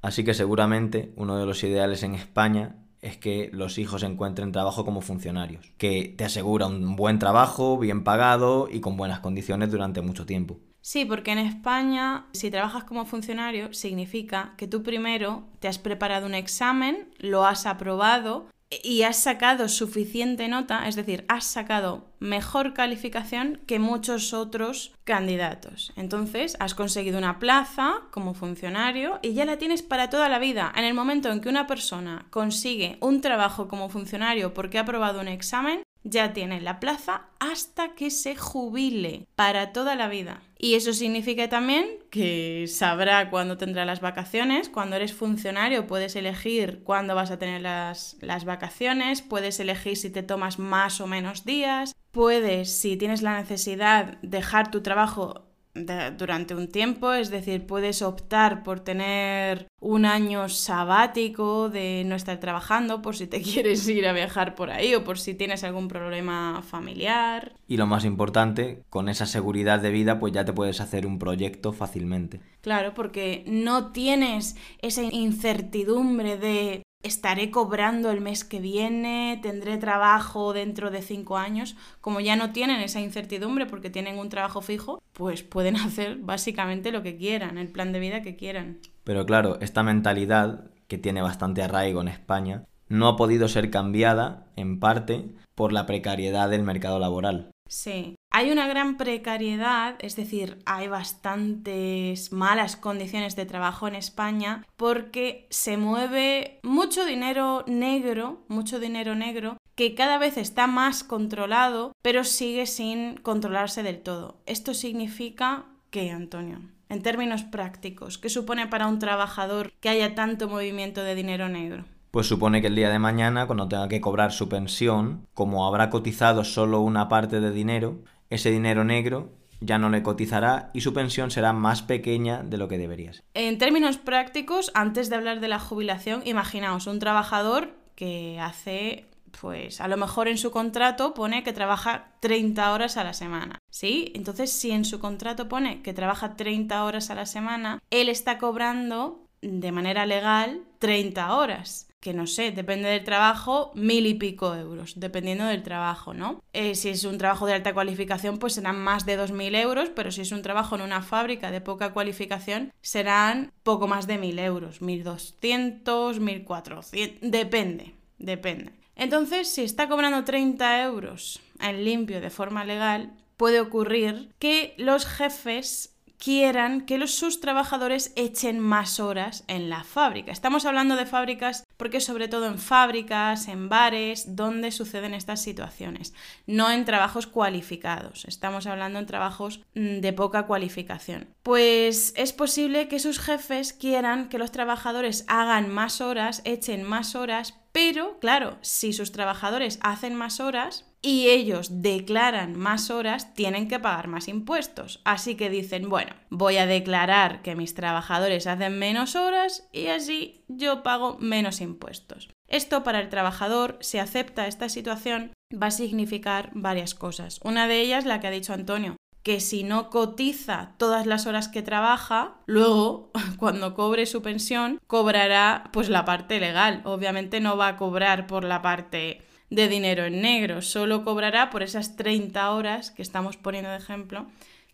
Así 0.00 0.24
que 0.24 0.32
seguramente 0.32 1.12
uno 1.16 1.36
de 1.36 1.44
los 1.44 1.62
ideales 1.62 2.02
en 2.02 2.14
España 2.14 2.76
es 3.02 3.18
que 3.18 3.50
los 3.52 3.78
hijos 3.78 4.04
encuentren 4.04 4.52
trabajo 4.52 4.84
como 4.84 5.00
funcionarios, 5.00 5.72
que 5.76 6.14
te 6.16 6.24
asegura 6.24 6.66
un 6.68 6.96
buen 6.96 7.18
trabajo, 7.18 7.76
bien 7.76 8.04
pagado 8.04 8.68
y 8.70 8.80
con 8.80 8.96
buenas 8.96 9.20
condiciones 9.20 9.70
durante 9.70 10.00
mucho 10.00 10.24
tiempo. 10.24 10.58
Sí, 10.80 11.04
porque 11.04 11.32
en 11.32 11.38
España, 11.38 12.26
si 12.32 12.50
trabajas 12.50 12.84
como 12.84 13.04
funcionario, 13.04 13.72
significa 13.72 14.54
que 14.56 14.66
tú 14.66 14.82
primero 14.82 15.44
te 15.60 15.68
has 15.68 15.78
preparado 15.78 16.26
un 16.26 16.34
examen, 16.34 17.08
lo 17.18 17.44
has 17.44 17.66
aprobado 17.66 18.46
y 18.82 19.02
has 19.02 19.22
sacado 19.22 19.68
suficiente 19.68 20.48
nota, 20.48 20.88
es 20.88 20.96
decir, 20.96 21.24
has 21.28 21.44
sacado 21.44 22.06
mejor 22.18 22.72
calificación 22.72 23.60
que 23.66 23.78
muchos 23.78 24.32
otros 24.32 24.92
candidatos. 25.04 25.92
Entonces, 25.96 26.56
has 26.60 26.74
conseguido 26.74 27.18
una 27.18 27.38
plaza 27.38 28.02
como 28.10 28.34
funcionario 28.34 29.18
y 29.22 29.34
ya 29.34 29.44
la 29.44 29.58
tienes 29.58 29.82
para 29.82 30.10
toda 30.10 30.28
la 30.28 30.38
vida. 30.38 30.72
En 30.76 30.84
el 30.84 30.94
momento 30.94 31.30
en 31.30 31.40
que 31.40 31.48
una 31.48 31.66
persona 31.66 32.26
consigue 32.30 32.98
un 33.00 33.20
trabajo 33.20 33.68
como 33.68 33.88
funcionario 33.88 34.54
porque 34.54 34.78
ha 34.78 34.82
aprobado 34.82 35.20
un 35.20 35.28
examen, 35.28 35.82
ya 36.04 36.32
tiene 36.32 36.60
la 36.60 36.80
plaza 36.80 37.26
hasta 37.38 37.94
que 37.94 38.10
se 38.10 38.36
jubile 38.36 39.26
para 39.36 39.72
toda 39.72 39.94
la 39.94 40.08
vida. 40.08 40.42
Y 40.64 40.76
eso 40.76 40.92
significa 40.92 41.48
también 41.48 41.98
que 42.08 42.66
sabrá 42.68 43.30
cuándo 43.30 43.58
tendrá 43.58 43.84
las 43.84 44.00
vacaciones. 44.00 44.68
Cuando 44.68 44.94
eres 44.94 45.12
funcionario 45.12 45.88
puedes 45.88 46.14
elegir 46.14 46.84
cuándo 46.84 47.16
vas 47.16 47.32
a 47.32 47.38
tener 47.40 47.62
las, 47.62 48.16
las 48.20 48.44
vacaciones, 48.44 49.22
puedes 49.22 49.58
elegir 49.58 49.96
si 49.96 50.08
te 50.08 50.22
tomas 50.22 50.60
más 50.60 51.00
o 51.00 51.08
menos 51.08 51.44
días, 51.44 51.96
puedes, 52.12 52.70
si 52.80 52.96
tienes 52.96 53.22
la 53.22 53.40
necesidad, 53.40 54.18
dejar 54.22 54.70
tu 54.70 54.82
trabajo 54.82 55.51
durante 55.74 56.54
un 56.54 56.68
tiempo, 56.68 57.12
es 57.12 57.30
decir, 57.30 57.66
puedes 57.66 58.02
optar 58.02 58.62
por 58.62 58.80
tener 58.80 59.68
un 59.80 60.04
año 60.04 60.48
sabático 60.48 61.70
de 61.70 62.04
no 62.06 62.14
estar 62.14 62.38
trabajando 62.40 63.00
por 63.00 63.16
si 63.16 63.26
te 63.26 63.40
quieres 63.42 63.88
ir 63.88 64.06
a 64.06 64.12
viajar 64.12 64.54
por 64.54 64.70
ahí 64.70 64.94
o 64.94 65.04
por 65.04 65.18
si 65.18 65.34
tienes 65.34 65.64
algún 65.64 65.88
problema 65.88 66.62
familiar. 66.62 67.54
Y 67.66 67.78
lo 67.78 67.86
más 67.86 68.04
importante, 68.04 68.82
con 68.90 69.08
esa 69.08 69.26
seguridad 69.26 69.80
de 69.80 69.90
vida, 69.90 70.20
pues 70.20 70.32
ya 70.32 70.44
te 70.44 70.52
puedes 70.52 70.80
hacer 70.80 71.06
un 71.06 71.18
proyecto 71.18 71.72
fácilmente. 71.72 72.40
Claro, 72.60 72.92
porque 72.94 73.44
no 73.46 73.92
tienes 73.92 74.56
esa 74.80 75.02
incertidumbre 75.02 76.36
de 76.36 76.82
estaré 77.02 77.50
cobrando 77.50 78.10
el 78.10 78.20
mes 78.20 78.44
que 78.44 78.60
viene, 78.60 79.38
tendré 79.42 79.78
trabajo 79.78 80.52
dentro 80.52 80.90
de 80.90 81.02
cinco 81.02 81.36
años. 81.36 81.76
Como 82.00 82.20
ya 82.20 82.36
no 82.36 82.52
tienen 82.52 82.80
esa 82.80 83.00
incertidumbre 83.00 83.66
porque 83.66 83.90
tienen 83.90 84.18
un 84.18 84.28
trabajo 84.28 84.60
fijo, 84.60 85.02
pues 85.12 85.42
pueden 85.42 85.76
hacer 85.76 86.16
básicamente 86.18 86.92
lo 86.92 87.02
que 87.02 87.16
quieran, 87.16 87.58
el 87.58 87.68
plan 87.68 87.92
de 87.92 88.00
vida 88.00 88.22
que 88.22 88.36
quieran. 88.36 88.78
Pero 89.04 89.26
claro, 89.26 89.58
esta 89.60 89.82
mentalidad, 89.82 90.70
que 90.88 90.98
tiene 90.98 91.22
bastante 91.22 91.62
arraigo 91.62 92.00
en 92.00 92.08
España, 92.08 92.64
no 92.88 93.08
ha 93.08 93.16
podido 93.16 93.48
ser 93.48 93.70
cambiada, 93.70 94.46
en 94.56 94.78
parte, 94.78 95.30
por 95.54 95.72
la 95.72 95.86
precariedad 95.86 96.50
del 96.50 96.62
mercado 96.62 96.98
laboral. 96.98 97.51
Sí, 97.72 98.16
hay 98.30 98.50
una 98.50 98.68
gran 98.68 98.98
precariedad, 98.98 99.96
es 100.00 100.14
decir, 100.14 100.58
hay 100.66 100.88
bastantes 100.88 102.30
malas 102.30 102.76
condiciones 102.76 103.34
de 103.34 103.46
trabajo 103.46 103.88
en 103.88 103.94
España 103.94 104.62
porque 104.76 105.46
se 105.48 105.78
mueve 105.78 106.60
mucho 106.62 107.06
dinero 107.06 107.64
negro, 107.66 108.44
mucho 108.48 108.78
dinero 108.78 109.14
negro, 109.14 109.56
que 109.74 109.94
cada 109.94 110.18
vez 110.18 110.36
está 110.36 110.66
más 110.66 111.02
controlado, 111.02 111.92
pero 112.02 112.24
sigue 112.24 112.66
sin 112.66 113.16
controlarse 113.16 113.82
del 113.82 114.02
todo. 114.02 114.42
Esto 114.44 114.74
significa 114.74 115.64
que, 115.88 116.10
Antonio, 116.10 116.60
en 116.90 117.02
términos 117.02 117.42
prácticos? 117.42 118.18
¿Qué 118.18 118.28
supone 118.28 118.66
para 118.66 118.86
un 118.86 118.98
trabajador 118.98 119.72
que 119.80 119.88
haya 119.88 120.14
tanto 120.14 120.46
movimiento 120.46 121.02
de 121.02 121.14
dinero 121.14 121.48
negro? 121.48 121.86
Pues 122.12 122.26
supone 122.26 122.60
que 122.60 122.66
el 122.66 122.76
día 122.76 122.90
de 122.90 122.98
mañana, 122.98 123.46
cuando 123.46 123.68
tenga 123.68 123.88
que 123.88 124.02
cobrar 124.02 124.32
su 124.32 124.46
pensión, 124.46 125.26
como 125.32 125.66
habrá 125.66 125.88
cotizado 125.88 126.44
solo 126.44 126.82
una 126.82 127.08
parte 127.08 127.40
de 127.40 127.50
dinero, 127.50 128.04
ese 128.28 128.50
dinero 128.50 128.84
negro 128.84 129.30
ya 129.60 129.78
no 129.78 129.88
le 129.88 130.02
cotizará 130.02 130.68
y 130.74 130.82
su 130.82 130.92
pensión 130.92 131.30
será 131.30 131.54
más 131.54 131.80
pequeña 131.80 132.42
de 132.42 132.58
lo 132.58 132.68
que 132.68 132.76
debería 132.76 133.14
ser. 133.14 133.24
En 133.32 133.56
términos 133.56 133.96
prácticos, 133.96 134.70
antes 134.74 135.08
de 135.08 135.16
hablar 135.16 135.40
de 135.40 135.48
la 135.48 135.58
jubilación, 135.58 136.20
imaginaos 136.26 136.86
un 136.86 136.98
trabajador 136.98 137.70
que 137.94 138.38
hace 138.38 139.06
pues 139.40 139.80
a 139.80 139.88
lo 139.88 139.96
mejor 139.96 140.28
en 140.28 140.36
su 140.36 140.50
contrato 140.50 141.14
pone 141.14 141.42
que 141.42 141.54
trabaja 141.54 142.12
30 142.20 142.74
horas 142.74 142.98
a 142.98 143.04
la 143.04 143.14
semana, 143.14 143.58
¿sí? 143.70 144.12
Entonces, 144.14 144.52
si 144.52 144.70
en 144.70 144.84
su 144.84 145.00
contrato 145.00 145.48
pone 145.48 145.80
que 145.80 145.94
trabaja 145.94 146.36
30 146.36 146.84
horas 146.84 147.08
a 147.08 147.14
la 147.14 147.24
semana, 147.24 147.78
él 147.88 148.10
está 148.10 148.36
cobrando 148.36 149.24
de 149.40 149.72
manera 149.72 150.04
legal 150.04 150.60
30 150.78 151.34
horas 151.34 151.88
que 152.02 152.12
no 152.12 152.26
sé, 152.26 152.50
depende 152.50 152.88
del 152.88 153.04
trabajo, 153.04 153.70
mil 153.76 154.06
y 154.08 154.14
pico 154.14 154.56
euros, 154.56 154.94
dependiendo 154.96 155.44
del 155.44 155.62
trabajo, 155.62 156.12
¿no? 156.12 156.42
Eh, 156.52 156.74
si 156.74 156.88
es 156.88 157.04
un 157.04 157.16
trabajo 157.16 157.46
de 157.46 157.54
alta 157.54 157.72
cualificación, 157.72 158.38
pues 158.38 158.54
serán 158.54 158.80
más 158.80 159.06
de 159.06 159.16
2.000 159.16 159.54
euros, 159.62 159.88
pero 159.94 160.10
si 160.10 160.22
es 160.22 160.32
un 160.32 160.42
trabajo 160.42 160.74
en 160.74 160.82
una 160.82 161.00
fábrica 161.02 161.52
de 161.52 161.60
poca 161.60 161.92
cualificación, 161.92 162.72
serán 162.80 163.52
poco 163.62 163.86
más 163.86 164.08
de 164.08 164.18
1.000 164.18 164.40
euros, 164.40 164.82
1.200, 164.82 166.18
1.400, 166.18 167.20
depende, 167.20 167.94
depende. 168.18 168.72
Entonces, 168.96 169.46
si 169.46 169.62
está 169.62 169.88
cobrando 169.88 170.24
30 170.24 170.82
euros 170.82 171.40
en 171.60 171.84
limpio 171.84 172.20
de 172.20 172.30
forma 172.30 172.64
legal, 172.64 173.12
puede 173.36 173.60
ocurrir 173.60 174.34
que 174.40 174.74
los 174.76 175.06
jefes 175.06 175.91
quieran 176.22 176.82
que 176.82 176.98
los, 176.98 177.12
sus 177.14 177.40
trabajadores 177.40 178.12
echen 178.14 178.60
más 178.60 179.00
horas 179.00 179.42
en 179.48 179.68
la 179.68 179.82
fábrica. 179.82 180.30
Estamos 180.30 180.64
hablando 180.66 180.94
de 180.94 181.04
fábricas 181.04 181.66
porque 181.76 182.00
sobre 182.00 182.28
todo 182.28 182.46
en 182.46 182.60
fábricas, 182.60 183.48
en 183.48 183.68
bares, 183.68 184.36
donde 184.36 184.70
suceden 184.70 185.14
estas 185.14 185.42
situaciones, 185.42 186.14
no 186.46 186.70
en 186.70 186.84
trabajos 186.84 187.26
cualificados. 187.26 188.24
Estamos 188.26 188.68
hablando 188.68 189.00
en 189.00 189.06
trabajos 189.06 189.62
mm, 189.74 189.98
de 189.98 190.12
poca 190.12 190.46
cualificación. 190.46 191.26
Pues 191.42 192.14
es 192.16 192.32
posible 192.32 192.86
que 192.86 193.00
sus 193.00 193.18
jefes 193.18 193.72
quieran 193.72 194.28
que 194.28 194.38
los 194.38 194.52
trabajadores 194.52 195.24
hagan 195.26 195.74
más 195.74 196.00
horas, 196.00 196.40
echen 196.44 196.84
más 196.84 197.16
horas, 197.16 197.58
pero 197.72 198.20
claro, 198.20 198.58
si 198.60 198.92
sus 198.92 199.10
trabajadores 199.10 199.80
hacen 199.82 200.14
más 200.14 200.38
horas, 200.38 200.84
y 201.02 201.28
ellos 201.28 201.82
declaran 201.82 202.56
más 202.56 202.88
horas, 202.88 203.34
tienen 203.34 203.66
que 203.66 203.80
pagar 203.80 204.06
más 204.06 204.28
impuestos. 204.28 205.00
Así 205.04 205.34
que 205.34 205.50
dicen, 205.50 205.88
bueno, 205.88 206.14
voy 206.30 206.58
a 206.58 206.66
declarar 206.66 207.42
que 207.42 207.56
mis 207.56 207.74
trabajadores 207.74 208.46
hacen 208.46 208.78
menos 208.78 209.16
horas 209.16 209.68
y 209.72 209.88
así 209.88 210.44
yo 210.46 210.84
pago 210.84 211.18
menos 211.18 211.60
impuestos. 211.60 212.28
Esto 212.46 212.84
para 212.84 213.00
el 213.00 213.08
trabajador, 213.08 213.78
si 213.80 213.98
acepta 213.98 214.46
esta 214.46 214.68
situación, 214.68 215.32
va 215.52 215.66
a 215.68 215.72
significar 215.72 216.50
varias 216.54 216.94
cosas. 216.94 217.40
Una 217.42 217.66
de 217.66 217.80
ellas, 217.80 218.04
la 218.04 218.20
que 218.20 218.28
ha 218.28 218.30
dicho 218.30 218.52
Antonio, 218.52 218.96
que 219.22 219.40
si 219.40 219.64
no 219.64 219.90
cotiza 219.90 220.72
todas 220.76 221.06
las 221.06 221.26
horas 221.26 221.48
que 221.48 221.62
trabaja, 221.62 222.34
luego 222.46 223.10
cuando 223.38 223.74
cobre 223.74 224.06
su 224.06 224.22
pensión 224.22 224.80
cobrará 224.86 225.70
pues 225.72 225.88
la 225.88 226.04
parte 226.04 226.38
legal. 226.38 226.82
Obviamente 226.84 227.40
no 227.40 227.56
va 227.56 227.68
a 227.68 227.76
cobrar 227.76 228.26
por 228.26 228.44
la 228.44 228.62
parte 228.62 229.22
de 229.52 229.68
dinero 229.68 230.06
en 230.06 230.22
negro, 230.22 230.62
solo 230.62 231.04
cobrará 231.04 231.50
por 231.50 231.62
esas 231.62 231.94
30 231.96 232.50
horas 232.50 232.90
que 232.90 233.02
estamos 233.02 233.36
poniendo 233.36 233.70
de 233.70 233.76
ejemplo 233.76 234.26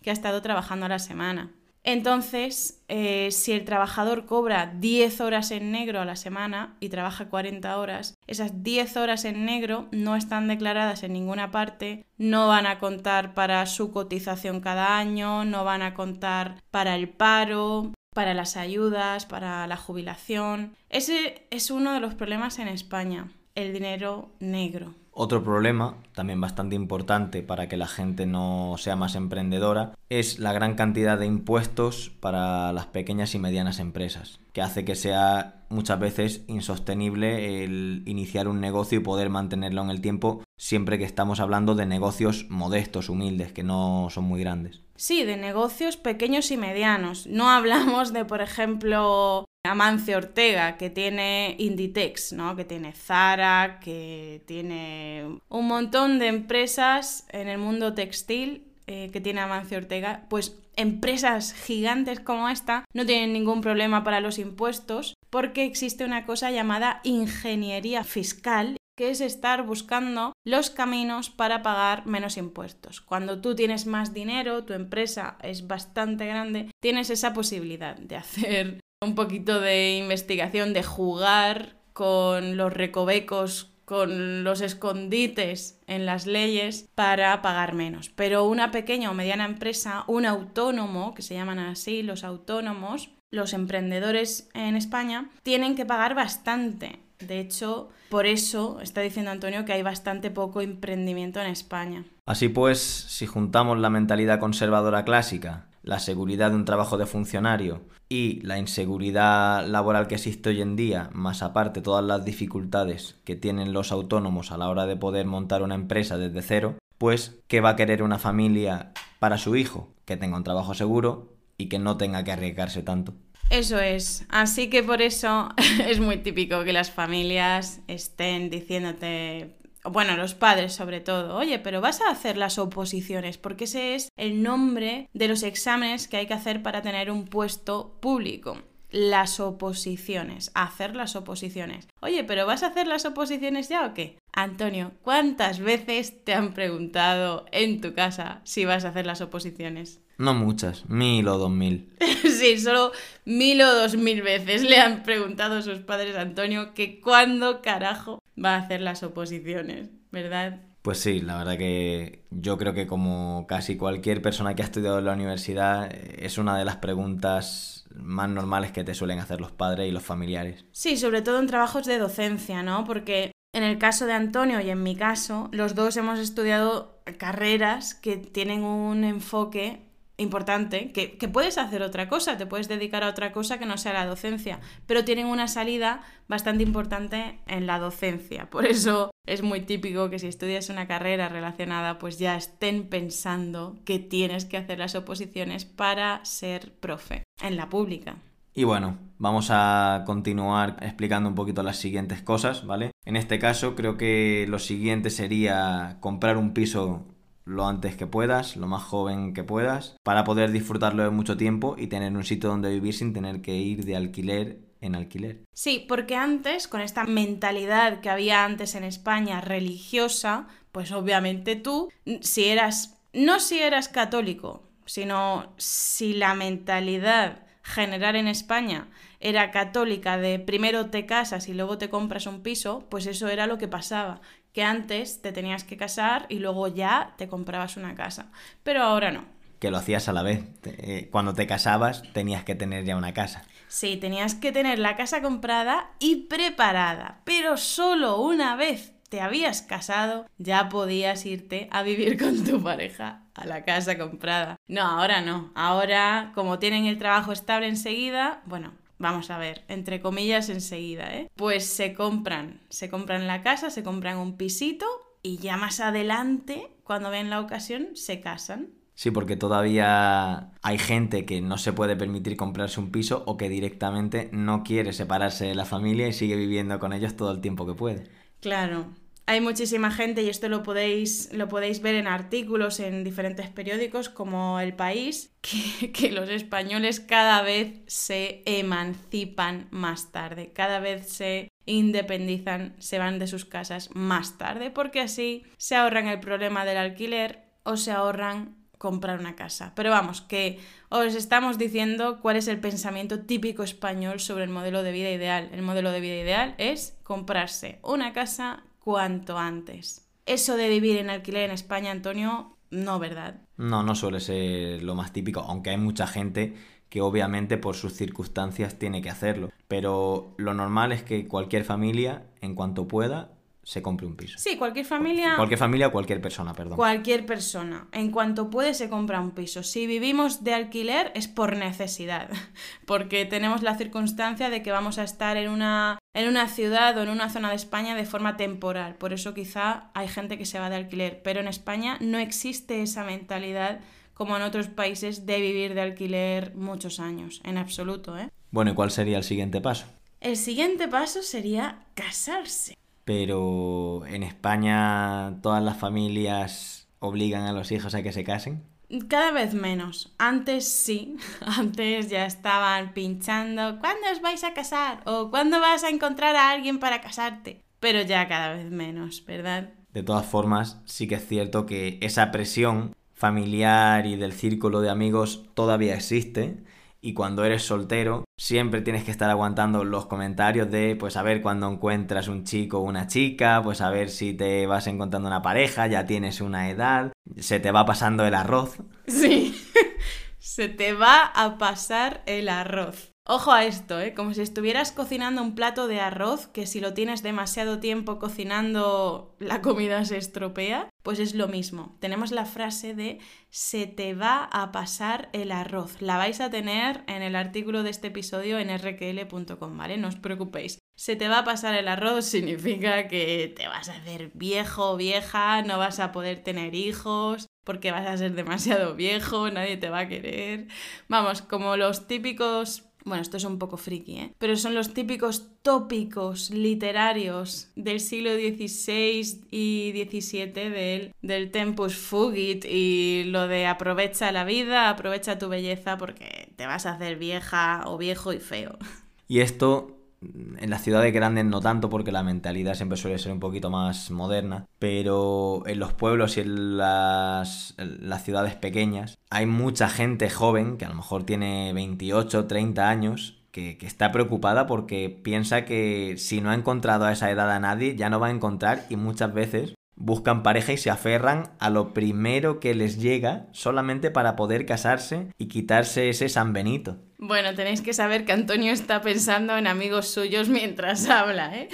que 0.03 0.11
ha 0.11 0.13
estado 0.13 0.41
trabajando 0.41 0.87
a 0.87 0.89
la 0.89 1.01
semana. 1.01 1.51
Entonces, 1.83 2.83
eh, 2.89 3.31
si 3.33 3.53
el 3.53 3.65
trabajador 3.65 4.27
cobra 4.27 4.67
10 4.67 5.21
horas 5.21 5.51
en 5.51 5.73
negro 5.73 6.01
a 6.01 6.05
la 6.05 6.17
semana 6.17 6.77
y 6.81 6.91
trabaja 6.91 7.29
40 7.29 7.77
horas, 7.77 8.15
esas 8.27 8.63
10 8.63 8.97
horas 8.99 9.25
en 9.25 9.45
negro 9.45 9.89
no 9.91 10.15
están 10.15 10.47
declaradas 10.47 11.03
en 11.03 11.13
ninguna 11.13 11.51
parte, 11.51 12.05
no 12.17 12.47
van 12.47 12.67
a 12.67 12.79
contar 12.79 13.35
para 13.35 13.65
su 13.67 13.91
cotización 13.91 14.61
cada 14.61 14.97
año, 14.97 15.45
no 15.45 15.65
van 15.65 15.83
a 15.83 15.95
contar 15.95 16.63
para 16.71 16.95
el 16.95 17.09
paro, 17.09 17.93
para 18.15 18.35
las 18.35 18.57
ayudas, 18.57 19.27
para 19.27 19.67
la 19.67 19.77
jubilación. 19.77 20.77
Ese 20.91 21.47
es 21.51 21.71
uno 21.71 21.95
de 21.95 22.01
los 22.01 22.15
problemas 22.15 22.59
en 22.59 22.69
España 22.69 23.29
el 23.59 23.73
dinero 23.73 24.31
negro. 24.41 24.95
Otro 25.21 25.43
problema, 25.43 25.97
también 26.15 26.41
bastante 26.41 26.77
importante 26.77 27.43
para 27.43 27.69
que 27.69 27.77
la 27.77 27.89
gente 27.89 28.25
no 28.25 28.77
sea 28.79 28.95
más 28.95 29.17
emprendedora, 29.17 29.95
es 30.09 30.39
la 30.39 30.53
gran 30.53 30.77
cantidad 30.77 31.19
de 31.19 31.27
impuestos 31.27 32.13
para 32.21 32.73
las 32.73 32.87
pequeñas 32.87 33.35
y 33.35 33.41
medianas 33.41 33.81
empresas, 33.81 34.39
que 34.53 34.63
hace 34.63 34.85
que 34.85 34.95
sea 34.95 35.65
muchas 35.71 35.99
veces 35.99 36.45
insostenible 36.47 37.65
el 37.65 38.05
iniciar 38.07 38.47
un 38.47 38.61
negocio 38.61 39.01
y 39.01 39.03
poder 39.03 39.29
mantenerlo 39.29 39.83
en 39.83 39.91
el 39.91 40.01
tiempo, 40.01 40.45
siempre 40.57 40.99
que 40.99 41.05
estamos 41.05 41.41
hablando 41.41 41.75
de 41.75 41.87
negocios 41.87 42.47
modestos, 42.49 43.09
humildes, 43.09 43.51
que 43.53 43.65
no 43.65 44.07
son 44.11 44.23
muy 44.23 44.41
grandes. 44.41 44.83
Sí, 44.95 45.25
de 45.25 45.37
negocios 45.37 45.97
pequeños 45.97 46.53
y 46.53 46.57
medianos. 46.57 47.27
No 47.27 47.51
hablamos 47.51 48.13
de, 48.13 48.25
por 48.25 48.41
ejemplo, 48.41 49.49
Amancio 49.69 50.17
Ortega, 50.17 50.77
que 50.77 50.91
tiene 50.91 51.57
Inditex, 51.59 52.33
¿no? 52.33 52.57
que 52.57 52.65
tiene 52.65 52.93
Zara, 52.93 53.79
que 53.81 54.43
tiene 54.47 55.41
un 55.49 55.67
montón 55.67 56.19
de 56.19 56.27
empresas 56.27 57.27
en 57.31 57.49
el 57.49 57.59
mundo 57.59 57.95
textil 57.95 58.65
eh, 58.87 59.11
que 59.13 59.21
tiene 59.21 59.41
Amancio 59.41 59.79
Ortega, 59.79 60.25
pues 60.31 60.57
empresas 60.77 61.53
gigantes 61.53 62.21
como 62.21 62.49
esta 62.49 62.85
no 62.95 63.05
tienen 63.05 63.33
ningún 63.33 63.61
problema 63.61 64.05
para 64.05 64.21
los 64.21 64.39
impuestos 64.39 65.15
porque 65.29 65.65
existe 65.65 66.05
una 66.05 66.25
cosa 66.25 66.51
llamada 66.51 67.01
ingeniería 67.03 68.05
fiscal 68.05 68.77
que 68.97 69.11
es 69.11 69.21
estar 69.21 69.65
buscando 69.65 70.33
los 70.45 70.71
caminos 70.71 71.31
para 71.31 71.63
pagar 71.63 72.07
menos 72.07 72.37
impuestos. 72.37 73.01
Cuando 73.01 73.41
tú 73.41 73.55
tienes 73.55 73.87
más 73.87 74.13
dinero, 74.13 74.65
tu 74.65 74.73
empresa 74.73 75.37
es 75.41 75.69
bastante 75.69 76.27
grande, 76.27 76.71
tienes 76.83 77.09
esa 77.11 77.33
posibilidad 77.33 77.97
de 77.97 78.17
hacer 78.17 78.81
un 79.01 79.15
poquito 79.15 79.61
de 79.61 79.97
investigación, 79.97 80.73
de 80.73 80.83
jugar 80.83 81.77
con 81.93 82.57
los 82.57 82.73
recovecos, 82.73 83.71
con 83.85 84.45
los 84.45 84.61
escondites 84.61 85.81
en 85.87 86.05
las 86.05 86.27
leyes 86.27 86.89
para 86.95 87.41
pagar 87.41 87.75
menos. 87.75 88.11
Pero 88.11 88.45
una 88.45 88.71
pequeña 88.71 89.11
o 89.11 89.15
mediana 89.15 89.45
empresa, 89.45 90.05
un 90.09 90.27
autónomo, 90.27 91.15
que 91.15 91.23
se 91.23 91.35
llaman 91.35 91.59
así 91.59 92.03
los 92.03 92.25
autónomos, 92.25 93.11
los 93.31 93.53
emprendedores 93.53 94.49
en 94.55 94.77
España, 94.77 95.31
tienen 95.43 95.75
que 95.75 95.87
pagar 95.87 96.15
bastante. 96.15 97.01
De 97.21 97.41
hecho, 97.41 97.89
por 98.11 98.27
eso 98.27 98.81
está 98.81 99.01
diciendo 99.01 99.31
Antonio 99.31 99.65
que 99.65 99.73
hay 99.73 99.83
bastante 99.83 100.31
poco 100.31 100.61
emprendimiento 100.61 101.41
en 101.41 101.49
España. 101.49 102.05
Así 102.27 102.49
pues, 102.49 102.81
si 102.81 103.27
juntamos 103.27 103.79
la 103.79 103.91
mentalidad 103.91 104.39
conservadora 104.39 105.05
clásica 105.05 105.69
la 105.89 106.01
seguridad 106.01 106.51
de 106.51 106.57
un 106.57 106.67
trabajo 106.67 106.99
de 106.99 107.07
funcionario 107.07 107.81
y 108.11 108.43
la 108.43 108.59
inseguridad 108.59 109.67
laboral 109.67 110.07
que 110.07 110.17
existe 110.17 110.51
hoy 110.51 110.61
en 110.61 110.77
día, 110.77 111.09
más 111.15 111.43
aparte 111.43 111.81
todas 111.81 112.05
las 112.05 112.27
dificultades 112.27 113.17
que 113.25 113.37
tienen 113.37 113.73
los 113.73 113.91
autónomos 113.91 114.53
a 114.53 114.59
la 114.59 114.69
hora 114.69 114.85
de 114.85 114.97
poder 114.97 115.25
montar 115.25 115.63
una 115.63 115.75
empresa 115.75 116.19
desde 116.19 116.43
cero, 116.43 116.75
pues 116.99 117.41
¿qué 117.49 117.63
va 117.63 117.71
a 117.71 117.77
querer 117.77 118.03
una 118.03 118.19
familia 118.19 118.93
para 119.19 119.39
su 119.39 119.57
hijo? 119.57 119.89
Que 120.05 120.19
tenga 120.19 120.37
un 120.37 120.45
trabajo 120.45 120.75
seguro 120.75 121.33
y 121.57 121.71
que 121.71 121.79
no 121.79 121.97
tenga 121.97 122.23
que 122.23 122.33
arriesgarse 122.33 122.83
tanto. 122.83 123.15
Eso 123.49 123.81
es. 123.81 124.27
Así 124.29 124.69
que 124.69 124.83
por 124.83 125.01
eso 125.01 125.49
es 125.89 126.01
muy 126.01 126.19
típico 126.19 126.65
que 126.65 126.75
las 126.75 126.91
familias 126.91 127.81
estén 127.89 128.51
diciéndote, 128.51 129.57
bueno, 129.91 130.17
los 130.17 130.35
padres 130.35 130.73
sobre 130.73 131.01
todo, 131.01 131.37
oye, 131.37 131.59
pero 131.59 131.81
vas 131.81 132.01
a 132.01 132.11
hacer 132.11 132.37
las 132.37 132.59
oposiciones, 132.59 133.39
porque 133.39 133.65
ese 133.65 133.95
es 133.95 134.11
el 134.17 134.43
nombre 134.43 135.09
de 135.13 135.29
los 135.29 135.43
exámenes 135.43 136.09
que 136.09 136.17
hay 136.17 136.27
que 136.27 136.35
hacer 136.35 136.63
para 136.63 136.83
tener 136.83 137.11
un 137.11 137.25
puesto 137.25 137.97
público. 138.01 138.59
Las 138.91 139.39
oposiciones, 139.39 140.51
hacer 140.55 140.97
las 140.97 141.15
oposiciones. 141.15 141.87
Oye, 142.01 142.25
pero 142.25 142.47
¿vas 142.47 142.63
a 142.63 142.69
hacer 142.69 142.87
las 142.87 143.05
oposiciones 143.05 143.69
ya 143.69 143.87
o 143.87 143.95
qué? 143.95 144.17
Antonio, 144.33 144.93
¿cuántas 145.03 145.59
veces 145.59 146.25
te 146.25 146.33
han 146.33 146.55
preguntado 146.55 147.45
en 147.53 147.81
tu 147.81 147.93
casa 147.93 148.41
si 148.45 148.65
vas 148.65 148.85
a 148.85 148.89
hacer 148.89 149.05
las 149.05 149.21
oposiciones? 149.21 150.01
No 150.17 150.35
muchas, 150.35 150.89
mil 150.89 151.29
o 151.29 151.39
dos 151.39 151.51
mil. 151.51 151.93
sí, 152.23 152.59
solo 152.59 152.93
mil 153.25 153.61
o 153.61 153.75
dos 153.75 153.97
mil 153.97 154.23
veces 154.23 154.63
le 154.63 154.79
han 154.79 155.03
preguntado 155.03 155.59
a 155.59 155.63
sus 155.63 155.79
padres 155.79 156.17
a 156.17 156.23
Antonio 156.23 156.75
que 156.75 157.01
cuándo 157.01 157.63
carajo 157.63 158.23
va 158.43 158.55
a 158.55 158.59
hacer 158.59 158.81
las 158.81 159.03
oposiciones, 159.03 159.91
¿verdad? 160.11 160.61
Pues 160.89 161.01
sí, 161.01 161.21
la 161.21 161.37
verdad 161.37 161.59
que 161.59 162.25
yo 162.31 162.57
creo 162.57 162.73
que 162.73 162.87
como 162.87 163.47
casi 163.47 163.77
cualquier 163.77 164.23
persona 164.23 164.55
que 164.55 164.63
ha 164.63 164.65
estudiado 164.65 165.01
en 165.01 165.05
la 165.05 165.13
universidad 165.13 165.93
es 165.93 166.39
una 166.39 166.57
de 166.57 166.65
las 166.65 166.77
preguntas 166.77 167.87
más 167.95 168.31
normales 168.31 168.73
que 168.73 168.85
te 168.85 168.95
suelen 168.95 169.19
hacer 169.19 169.39
los 169.39 169.53
padres 169.53 169.87
y 169.87 169.91
los 169.93 170.03
familiares. 170.03 170.65
Sí, 170.73 170.97
sobre 170.97 171.21
todo 171.21 171.41
en 171.41 171.47
trabajos 171.47 171.85
de 171.85 171.99
docencia, 171.99 172.63
¿no? 172.63 172.85
Porque 172.87 173.33
en 173.55 173.65
el 173.65 173.77
caso 173.77 174.07
de 174.07 174.15
Antonio 174.15 174.63
y 174.63 174.71
en 174.71 174.83
mi 174.83 174.97
caso, 174.97 175.51
los 175.53 175.75
dos 175.75 175.95
hemos 175.99 176.19
estudiado 176.19 177.03
carreras 177.19 177.93
que 177.93 178.17
tienen 178.17 178.65
un 178.65 179.05
enfoque 179.05 179.88
importante, 180.19 180.93
que, 180.93 181.17
que, 181.17 181.29
puedes 181.29 181.59
hacer 181.59 181.83
otra 181.83 182.09
cosa, 182.09 182.37
te 182.37 182.47
puedes 182.47 182.69
dedicar 182.69 183.05
a 183.05 183.09
otra 183.09 183.33
cosa 183.33 183.59
que 183.59 183.67
no 183.67 183.79
sea 183.79 183.93
la 183.93 184.05
docencia, 184.05 184.61
pero 184.87 185.05
tienen 185.05 185.27
una 185.27 185.49
salida 185.49 186.03
bastante 186.27 186.65
importante 186.65 187.39
en 187.47 187.67
la 187.67 187.79
docencia. 187.79 188.51
Por 188.51 188.67
eso 188.67 189.11
es 189.27 189.43
muy 189.43 189.61
típico 189.61 190.11
que 190.11 190.19
si 190.19 190.27
estudias 190.27 190.69
una 190.69 190.87
carrera 190.87 191.29
relacionada, 191.29 191.99
pues 191.99 192.19
ya 192.19 192.37
estén 192.37 192.89
pensando 192.89 193.79
que 193.85 193.99
tienes 193.99 194.45
que 194.45 194.57
hacer 194.57 194.79
las 194.79 194.95
oposiciones 194.95 195.65
para 195.65 196.25
ser 196.25 196.73
profe 196.73 197.23
en 197.41 197.57
la 197.57 197.69
pública. 197.69 198.17
Y 198.55 198.65
bueno, 198.65 198.99
vamos 199.19 199.51
a 199.53 200.03
continuar 200.05 200.79
explicando 200.81 201.29
un 201.29 201.37
poquito 201.37 201.63
las 201.63 201.77
siguientes 201.77 202.23
cosas, 202.23 202.67
¿vale? 202.67 202.91
En 203.05 203.15
este 203.15 203.39
caso 203.39 203.77
creo 203.77 203.97
que 203.97 204.47
lo 204.49 204.59
siguiente 204.59 205.11
sería 205.11 205.99
comprar 206.01 206.37
un 206.37 206.55
piso 206.55 207.07
lo 207.49 207.67
antes 207.67 207.97
que 207.97 208.07
puedas, 208.07 208.57
lo 208.57 208.67
más 208.67 208.83
joven 208.83 209.33
que 209.33 209.43
puedas, 209.43 209.97
para 210.03 210.25
poder 210.25 210.53
disfrutarlo 210.53 211.03
de 211.03 211.11
mucho 211.11 211.37
tiempo 211.37 211.75
y 211.79 211.87
tener 211.87 212.13
un 212.13 212.25
sitio 212.25 212.51
donde 212.51 212.71
vivir 212.71 212.95
sin 212.95 213.13
tener 213.13 213.41
que 213.41 213.57
ir 213.57 213.85
de 213.85 213.97
alquiler 213.97 214.61
en 214.81 214.95
alquiler. 214.95 215.45
Sí, 215.55 215.85
porque 215.89 216.15
antes, 216.15 216.69
con 216.69 216.81
esta 216.81 217.05
mentalidad 217.05 218.01
que 218.01 218.11
había 218.11 218.45
antes 218.45 218.75
en 218.75 218.85
España 218.85 219.41
religiosa, 219.41 220.47
pues 220.73 220.93
obviamente 220.93 221.57
tú, 221.57 221.89
si 222.21 222.45
eras, 222.45 223.01
no 223.13 223.41
si 223.41 223.59
eras 223.59 223.89
católico, 223.89 224.69
sino 224.85 225.55
si 225.57 226.15
la 226.15 226.35
mentalidad 226.35 227.47
general 227.63 228.17
en 228.17 228.29
España 228.29 228.89
era 229.21 229.51
católica 229.51 230.17
de 230.17 230.39
primero 230.39 230.91
te 230.91 231.05
casas 231.07 231.49
y 231.49 231.55
luego 231.55 231.77
te 231.77 231.91
compras 231.91 232.27
un 232.27 232.43
piso, 232.43 232.87
pues 232.89 233.07
eso 233.07 233.29
era 233.29 233.47
lo 233.47 233.59
que 233.59 233.69
pasaba, 233.69 234.21
que 234.59 234.65
antes 234.65 235.23
te 235.23 235.31
tenías 235.31 235.63
que 235.63 235.77
casar 235.77 236.27
y 236.29 236.41
luego 236.41 236.67
ya 236.67 237.15
te 237.17 237.29
comprabas 237.29 237.77
una 237.77 237.95
casa, 237.95 238.33
pero 238.65 238.83
ahora 238.83 239.13
no. 239.13 239.25
Que 239.61 239.71
lo 239.71 239.77
hacías 239.77 240.09
a 240.09 240.13
la 240.13 240.25
vez, 240.25 240.43
eh, 240.65 241.07
cuando 241.13 241.33
te 241.33 241.47
casabas 241.47 242.03
tenías 242.13 242.43
que 242.43 242.57
tener 242.57 242.85
ya 242.85 242.97
una 242.97 243.15
casa. 243.15 243.45
Sí, 243.69 243.97
tenías 243.99 244.35
que 244.35 244.51
tener 244.51 244.81
la 244.81 244.97
casa 244.97 245.23
comprada 245.23 245.91
y 246.01 246.27
preparada, 246.27 247.21
pero 247.23 247.57
solo 247.57 248.21
una 248.21 248.57
vez 248.57 248.95
te 249.09 249.21
habías 249.21 249.63
casado, 249.63 250.27
ya 250.39 250.69
podías 250.69 251.25
irte 251.25 251.69
a 251.71 251.85
vivir 251.85 252.19
con 252.19 252.45
tu 252.45 252.61
pareja 252.61 253.23
a 253.35 253.47
la 253.47 253.65
casa 253.65 253.97
comprada. 253.97 254.57
No, 254.67 254.83
ahora 254.83 255.21
no. 255.21 255.53
Ahora, 255.55 256.33
como 256.35 256.59
tienen 256.59 256.87
el 256.87 256.99
trabajo 256.99 257.31
estable 257.31 257.69
enseguida, 257.69 258.43
bueno, 258.45 258.73
vamos 258.99 259.31
a 259.31 259.39
ver, 259.39 259.65
entre 259.69 260.01
comillas 260.01 260.49
enseguida, 260.49 261.15
¿eh? 261.15 261.31
Pues 261.35 261.65
se 261.65 261.95
compran, 261.95 262.61
se 262.69 262.91
compran 262.91 263.27
la 263.27 263.43
casa, 263.43 263.71
se 263.71 263.83
compran 263.83 264.19
un 264.19 264.37
pisito 264.37 264.87
y 265.23 265.39
ya 265.39 265.57
más 265.57 265.81
adelante, 265.81 266.71
cuando 266.85 267.11
ven 267.11 267.31
la 267.31 267.41
ocasión, 267.41 267.89
se 267.95 268.21
casan. 268.21 268.71
Sí, 268.95 269.13
porque 269.13 269.37
todavía 269.37 270.51
hay 270.61 270.79
gente 270.79 271.25
que 271.25 271.41
no 271.41 271.57
se 271.57 271.73
puede 271.73 271.95
permitir 271.95 272.37
comprarse 272.37 272.81
un 272.81 272.91
piso 272.91 273.23
o 273.27 273.37
que 273.37 273.49
directamente 273.49 274.29
no 274.33 274.65
quiere 274.65 274.93
separarse 274.93 275.47
de 275.47 275.55
la 275.55 275.65
familia 275.65 276.09
y 276.09 276.13
sigue 276.13 276.35
viviendo 276.35 276.81
con 276.81 276.93
ellos 276.93 277.15
todo 277.15 277.31
el 277.31 277.41
tiempo 277.41 277.65
que 277.65 277.75
puede. 277.75 278.11
Claro, 278.41 278.87
hay 279.29 279.43
muchísima 279.43 279.91
gente 279.91 280.23
y 280.23 280.31
esto 280.31 280.49
lo 280.49 280.63
podéis, 280.63 281.31
lo 281.35 281.49
podéis 281.49 281.83
ver 281.83 281.97
en 281.97 282.07
artículos 282.07 282.81
en 282.81 283.05
diferentes 283.05 283.51
periódicos 283.51 284.09
como 284.09 284.59
El 284.59 284.73
País, 284.73 285.37
que, 285.43 285.93
que, 285.93 286.11
los 286.11 286.31
españoles 286.31 286.99
cada 286.99 287.43
vez 287.43 287.83
se 287.87 288.43
emancipan 288.47 289.69
más 289.71 290.13
tarde, 290.13 290.55
cada 290.55 290.81
vez 290.81 291.11
se 291.11 291.51
independizan, 291.67 292.75
se 292.79 292.99
van 292.99 293.19
de 293.19 293.27
sus 293.27 293.45
casas 293.45 293.91
más 293.93 294.39
tarde, 294.39 294.71
porque 294.71 295.03
así 295.03 295.45
se 295.59 295.77
ahorran 295.77 296.09
el 296.09 296.21
problema 296.21 296.65
del 296.65 296.79
alquiler 296.79 297.45
o 297.65 297.77
se 297.77 297.93
ahorran 297.93 298.57
comprar 298.79 299.19
una 299.19 299.37
casa. 299.37 299.75
Pero 299.77 299.91
vamos, 299.91 300.23
que 300.23 300.59
os 300.89 301.15
estamos 301.15 301.59
diciendo 301.59 302.21
cuál 302.23 302.37
es 302.37 302.49
el 302.49 302.61
pensamiento 302.61 303.21
típico 303.21 303.63
español 303.63 304.21
sobre 304.21 304.45
el 304.45 304.51
modelo 304.51 304.83
de 304.83 304.93
vida 304.93 305.11
ideal. 305.11 305.51
El 305.53 305.61
modelo 305.61 305.91
de 305.91 306.01
vida 306.01 306.17
ideal 306.17 306.55
es 306.57 306.97
comprarse 307.03 307.79
una 307.83 308.15
casa 308.15 308.65
cuanto 308.89 309.37
antes. 309.37 310.09
Eso 310.25 310.57
de 310.57 310.71
vivir 310.71 310.97
en 310.97 311.11
alquiler 311.11 311.43
en 311.43 311.51
España, 311.51 311.91
Antonio, 311.91 312.57
no, 312.71 312.99
¿verdad? 312.99 313.43
No, 313.59 313.83
no 313.83 313.95
suele 313.95 314.19
ser 314.19 314.83
lo 314.83 314.95
más 314.95 315.13
típico, 315.13 315.41
aunque 315.41 315.69
hay 315.69 315.77
mucha 315.77 316.07
gente 316.07 316.55
que 316.89 317.03
obviamente 317.03 317.59
por 317.59 317.77
sus 317.77 317.93
circunstancias 317.93 318.79
tiene 318.79 319.03
que 319.03 319.11
hacerlo. 319.11 319.51
Pero 319.69 320.33
lo 320.39 320.55
normal 320.55 320.93
es 320.93 321.03
que 321.03 321.29
cualquier 321.29 321.65
familia, 321.65 322.23
en 322.41 322.55
cuanto 322.55 322.89
pueda, 322.89 323.33
se 323.63 323.83
compre 323.83 324.07
un 324.07 324.17
piso. 324.17 324.39
Sí, 324.39 324.57
cualquier 324.57 324.87
familia. 324.87 325.35
Cualquier 325.37 325.59
familia 325.59 325.89
o 325.89 325.93
cualquier 325.93 326.23
persona, 326.23 326.55
perdón. 326.55 326.77
Cualquier 326.77 327.27
persona. 327.27 327.89
En 327.93 328.11
cuanto 328.11 328.49
puede, 328.49 328.73
se 328.73 328.89
compra 328.89 329.21
un 329.21 329.33
piso. 329.33 329.63
Si 329.63 329.87
vivimos 329.87 330.43
de 330.45 330.55
alquiler 330.55 331.13
es 331.15 331.29
por 331.29 331.55
necesidad. 331.55 332.31
Porque 332.87 333.27
tenemos 333.27 333.61
la 333.63 333.77
circunstancia 333.77 334.49
de 334.49 334.63
que 334.63 334.73
vamos 334.73 334.97
a 334.97 335.05
estar 335.05 335.37
en 335.37 335.51
una, 335.51 335.99
en 336.19 336.29
una 336.29 336.49
ciudad 336.49 336.97
o 336.97 337.03
en 337.03 337.09
una 337.09 337.31
zona 337.31 337.51
de 337.51 337.57
España 337.57 337.95
de 337.95 338.05
forma 338.05 338.37
temporal. 338.37 338.97
Por 338.97 339.13
eso 339.13 339.35
quizá 339.35 339.91
hay 339.95 340.09
gente 340.09 340.37
que 340.39 340.47
se 340.47 340.59
va 340.59 340.71
de 340.71 340.77
alquiler. 340.77 341.23
Pero 341.23 341.41
en 341.41 341.49
España 341.49 341.97
no 342.01 342.19
existe 342.19 342.83
esa 342.83 343.05
mentalidad 343.05 343.81
como 344.15 344.37
en 344.37 344.43
otros 344.43 344.67
países 344.67 345.27
de 345.27 345.41
vivir 345.41 345.75
de 345.75 345.83
alquiler 345.83 346.55
muchos 346.55 346.99
años. 347.01 347.41
En 347.45 347.57
absoluto, 347.57 348.19
¿eh? 348.19 348.31
Bueno, 348.51 348.73
¿y 348.73 348.75
cuál 348.75 348.91
sería 348.91 349.19
el 349.19 349.25
siguiente 349.25 349.61
paso? 349.61 349.87
El 350.21 350.37
siguiente 350.37 350.89
paso 350.89 351.23
sería 351.23 351.85
casarse 351.95 352.77
pero 353.09 354.05
en 354.05 354.23
España 354.23 355.41
todas 355.41 355.63
las 355.65 355.79
familias 355.79 356.89
obligan 356.99 357.45
a 357.45 357.55
los 357.55 357.73
hijos 357.73 357.95
a 357.95 358.03
que 358.03 358.13
se 358.13 358.23
casen. 358.23 358.63
Cada 359.09 359.33
vez 359.33 359.53
menos. 359.53 360.15
Antes 360.19 360.67
sí, 360.69 361.17
antes 361.41 362.09
ya 362.09 362.25
estaban 362.25 362.95
pinchando, 362.95 363.79
¿cuándo 363.81 364.11
os 364.13 364.23
vais 364.23 364.45
a 364.45 364.55
casar? 364.55 365.03
o 365.05 365.31
¿cuándo 365.31 365.61
vas 365.61 365.85
a 365.85 365.91
encontrar 365.91 366.37
a 366.37 366.51
alguien 366.51 366.79
para 366.79 367.01
casarte? 367.01 367.63
Pero 367.81 368.03
ya 368.03 368.27
cada 368.29 368.55
vez 368.55 368.71
menos, 368.71 369.25
¿verdad? 369.27 369.71
De 369.93 370.03
todas 370.03 370.27
formas, 370.27 370.81
sí 370.85 371.07
que 371.07 371.17
es 371.17 371.27
cierto 371.27 371.67
que 371.67 371.99
esa 372.01 372.31
presión 372.31 372.95
familiar 373.15 374.07
y 374.07 374.17
del 374.17 374.33
círculo 374.33 374.81
de 374.81 374.91
amigos 374.91 375.47
todavía 375.55 375.95
existe 375.95 376.59
y 377.09 377.15
cuando 377.15 377.43
eres 377.43 377.63
soltero 377.63 378.25
siempre 378.37 378.83
tienes 378.83 379.03
que 379.03 379.11
estar 379.11 379.31
aguantando 379.31 379.83
los 379.83 380.05
comentarios 380.05 380.71
de 380.71 380.95
pues 380.95 381.17
a 381.17 381.23
ver 381.23 381.41
cuando 381.41 381.67
encuentras 381.71 382.29
un 382.29 382.45
chico 382.45 382.81
o 382.81 382.83
una 382.83 383.07
chica, 383.07 383.63
pues 383.65 383.81
a 383.81 383.89
ver 383.89 384.11
si 384.11 384.35
te 384.35 384.67
vas 384.67 384.87
encontrando 384.89 385.27
una 385.27 385.41
pareja, 385.41 385.87
ya 385.87 386.05
tienes 386.05 386.43
una 386.43 386.69
edad, 386.69 387.13
se 387.39 387.61
te 387.61 387.71
va 387.71 387.87
pasando 387.87 388.27
el 388.27 388.35
arroz. 388.35 388.77
Sí, 389.07 389.59
se 390.39 390.69
te 390.69 390.93
va 390.93 391.25
a 391.25 391.57
pasar 391.57 392.23
el 392.27 392.51
arroz. 392.51 393.15
Ojo 393.31 393.53
a 393.53 393.67
esto, 393.67 394.01
¿eh? 394.01 394.15
como 394.15 394.33
si 394.33 394.41
estuvieras 394.41 394.91
cocinando 394.91 395.43
un 395.43 395.55
plato 395.55 395.87
de 395.87 396.01
arroz 396.01 396.47
que 396.47 396.67
si 396.67 396.81
lo 396.81 396.95
tienes 396.95 397.23
demasiado 397.23 397.79
tiempo 397.79 398.19
cocinando 398.19 399.37
la 399.39 399.61
comida 399.61 400.03
se 400.07 400.17
estropea, 400.17 400.89
pues 401.03 401.19
es 401.19 401.35
lo 401.35 401.47
mismo. 401.47 401.99
Tenemos 402.01 402.31
la 402.31 402.47
frase 402.47 402.95
de 402.95 403.19
se 403.51 403.87
te 403.87 404.15
va 404.15 404.45
a 404.45 404.73
pasar 404.73 405.29
el 405.35 405.53
arroz. 405.53 406.01
La 406.01 406.17
vais 406.17 406.41
a 406.41 406.49
tener 406.49 407.05
en 407.07 407.21
el 407.21 407.37
artículo 407.37 407.83
de 407.83 407.91
este 407.91 408.07
episodio 408.07 408.59
en 408.59 408.71
rkl.com, 408.71 409.77
¿vale? 409.77 409.99
No 409.99 410.09
os 410.09 410.17
preocupéis. 410.17 410.79
Se 410.97 411.15
te 411.15 411.29
va 411.29 411.41
a 411.41 411.45
pasar 411.45 411.75
el 411.75 411.89
arroz 411.89 412.25
significa 412.25 413.09
que 413.09 413.53
te 413.55 413.69
vas 413.69 413.91
a 413.91 413.97
hacer 413.97 414.31
viejo 414.33 414.97
vieja, 414.97 415.61
no 415.61 415.77
vas 415.77 416.01
a 416.01 416.13
poder 416.13 416.43
tener 416.43 416.75
hijos, 416.75 417.47
porque 417.63 417.91
vas 417.91 418.07
a 418.07 418.17
ser 418.17 418.33
demasiado 418.33 418.95
viejo, 418.95 419.51
nadie 419.51 419.77
te 419.77 419.91
va 419.91 419.99
a 419.99 420.09
querer. 420.09 420.69
Vamos, 421.09 421.43
como 421.43 421.77
los 421.77 422.07
típicos 422.07 422.88
bueno, 423.09 423.23
esto 423.23 423.37
es 423.37 423.45
un 423.45 423.59
poco 423.59 423.77
friki, 423.77 424.17
¿eh? 424.19 424.35
Pero 424.39 424.57
son 424.57 424.75
los 424.75 424.95
típicos 424.95 425.49
tópicos 425.63 426.51
literarios 426.51 427.71
del 427.77 428.01
siglo 428.01 428.31
XVI 428.35 429.47
y 429.51 429.93
XVII 429.93 430.71
del, 430.71 431.15
del 431.23 431.51
tempus 431.51 431.97
fugit 431.97 432.65
y 432.65 433.25
lo 433.27 433.49
de 433.49 433.67
aprovecha 433.67 434.33
la 434.33 434.45
vida, 434.45 434.89
aprovecha 434.89 435.39
tu 435.39 435.49
belleza 435.49 435.99
porque 435.99 436.53
te 436.57 436.67
vas 436.67 436.87
a 436.87 436.93
hacer 436.93 437.17
vieja 437.19 437.83
o 437.87 437.99
viejo 437.99 438.33
y 438.33 438.39
feo. 438.39 438.79
Y 439.27 439.41
esto 439.41 439.98
en 440.21 440.71
las 440.71 440.83
ciudades 440.83 441.13
grandes 441.13 441.45
no 441.45 441.61
tanto 441.61 441.89
porque 441.89 442.13
la 442.13 442.23
mentalidad 442.23 442.75
siempre 442.75 442.99
suele 442.99 443.19
ser 443.19 443.33
un 443.33 443.41
poquito 443.41 443.71
más 443.71 444.11
moderna, 444.11 444.67
pero 444.79 445.63
en 445.67 445.79
los 445.79 445.93
pueblos 445.93 446.37
y 446.37 446.41
en 446.41 446.77
las, 446.77 447.75
las, 447.77 448.25
ciudades 448.25 448.55
pequeñas 448.57 449.19
hay 449.31 449.47
mucha 449.47 449.89
gente 449.89 450.29
joven 450.29 450.77
que 450.77 450.85
a 450.85 450.89
lo 450.89 450.97
mejor 450.97 451.25
tiene 451.25 451.73
28, 451.73 452.47
30 452.47 452.89
años 452.89 453.39
que, 453.53 453.79
que, 453.79 453.87
está 453.87 454.13
preocupada 454.13 454.67
porque 454.67 455.09
piensa 455.09 455.65
que 455.65 456.17
si 456.19 456.41
no 456.41 456.51
ha 456.51 456.55
encontrado 456.55 457.05
a 457.05 457.13
esa 457.13 457.31
edad 457.31 457.51
a 457.51 457.61
nadie 457.61 457.97
ya 457.97 458.11
no 458.11 458.21
va 458.21 458.27
a 458.27 458.33
encontrar 458.33 458.85
y 458.91 458.97
muchas 458.97 459.33
veces 459.33 459.75
buscan 459.99 460.43
pareja 460.43 460.73
y 460.73 460.77
se 460.77 460.91
aferran 460.91 461.51
a 461.59 461.71
lo 461.71 461.93
primero 461.93 462.61
que 462.61 462.75
les 462.75 462.99
llega 462.99 463.47
solamente 463.53 464.11
para 464.11 464.37
poder 464.37 464.65
casarse 464.65 465.33
y 465.37 465.49
quitarse 465.49 466.09
ese 466.09 466.29
San 466.29 466.53
Benito. 466.53 466.97
Bueno, 467.19 467.55
tenéis 467.55 467.83
que 467.83 467.93
saber 467.93 468.25
que 468.25 468.33
Antonio 468.33 468.73
está 468.73 469.03
pensando 469.03 469.59
en 469.59 469.67
amigos 469.67 470.09
suyos 470.09 470.49
mientras 470.49 471.09
habla, 471.09 471.55
¿eh? 471.57 471.69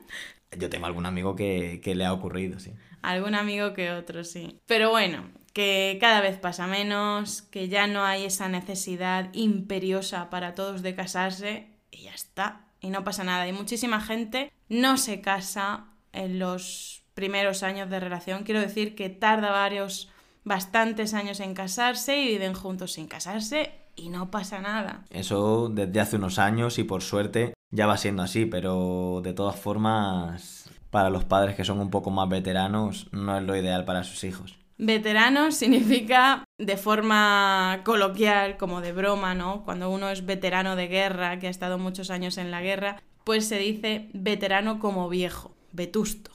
Yo 0.58 0.68
tengo 0.70 0.86
algún 0.86 1.06
amigo 1.06 1.36
que, 1.36 1.80
que 1.84 1.94
le 1.94 2.04
ha 2.04 2.12
ocurrido, 2.12 2.58
sí. 2.58 2.72
Algún 3.02 3.34
amigo 3.34 3.72
que 3.74 3.92
otro, 3.92 4.24
sí. 4.24 4.58
Pero 4.66 4.90
bueno, 4.90 5.30
que 5.52 5.98
cada 6.00 6.20
vez 6.20 6.38
pasa 6.38 6.66
menos, 6.66 7.42
que 7.42 7.68
ya 7.68 7.86
no 7.86 8.04
hay 8.04 8.24
esa 8.24 8.48
necesidad 8.48 9.28
imperiosa 9.32 10.30
para 10.30 10.54
todos 10.54 10.82
de 10.82 10.94
casarse 10.94 11.68
y 11.90 12.04
ya 12.04 12.14
está, 12.14 12.66
y 12.80 12.90
no 12.90 13.04
pasa 13.04 13.22
nada. 13.22 13.46
Y 13.46 13.52
muchísima 13.52 14.00
gente 14.00 14.52
no 14.68 14.96
se 14.96 15.20
casa 15.20 15.86
en 16.12 16.38
los 16.38 16.99
primeros 17.20 17.62
años 17.62 17.90
de 17.90 18.00
relación, 18.00 18.44
quiero 18.44 18.60
decir 18.60 18.94
que 18.94 19.10
tarda 19.10 19.50
varios, 19.50 20.08
bastantes 20.42 21.12
años 21.12 21.38
en 21.40 21.52
casarse 21.52 22.18
y 22.18 22.28
viven 22.28 22.54
juntos 22.54 22.92
sin 22.92 23.08
casarse 23.08 23.72
y 23.94 24.08
no 24.08 24.30
pasa 24.30 24.60
nada. 24.62 25.04
Eso 25.10 25.68
desde 25.68 26.00
hace 26.00 26.16
unos 26.16 26.38
años 26.38 26.78
y 26.78 26.84
por 26.84 27.02
suerte 27.02 27.52
ya 27.70 27.86
va 27.86 27.98
siendo 27.98 28.22
así, 28.22 28.46
pero 28.46 29.20
de 29.22 29.34
todas 29.34 29.60
formas, 29.60 30.70
para 30.88 31.10
los 31.10 31.26
padres 31.26 31.56
que 31.56 31.66
son 31.66 31.78
un 31.78 31.90
poco 31.90 32.10
más 32.10 32.26
veteranos, 32.30 33.08
no 33.12 33.36
es 33.36 33.44
lo 33.44 33.54
ideal 33.54 33.84
para 33.84 34.02
sus 34.02 34.24
hijos. 34.24 34.56
Veterano 34.78 35.52
significa 35.52 36.42
de 36.56 36.78
forma 36.78 37.82
coloquial, 37.84 38.56
como 38.56 38.80
de 38.80 38.94
broma, 38.94 39.34
¿no? 39.34 39.62
Cuando 39.62 39.90
uno 39.90 40.08
es 40.08 40.24
veterano 40.24 40.74
de 40.74 40.88
guerra, 40.88 41.38
que 41.38 41.48
ha 41.48 41.50
estado 41.50 41.76
muchos 41.76 42.08
años 42.10 42.38
en 42.38 42.50
la 42.50 42.62
guerra, 42.62 42.96
pues 43.24 43.46
se 43.46 43.58
dice 43.58 44.08
veterano 44.14 44.78
como 44.78 45.10
viejo, 45.10 45.54
vetusto, 45.72 46.30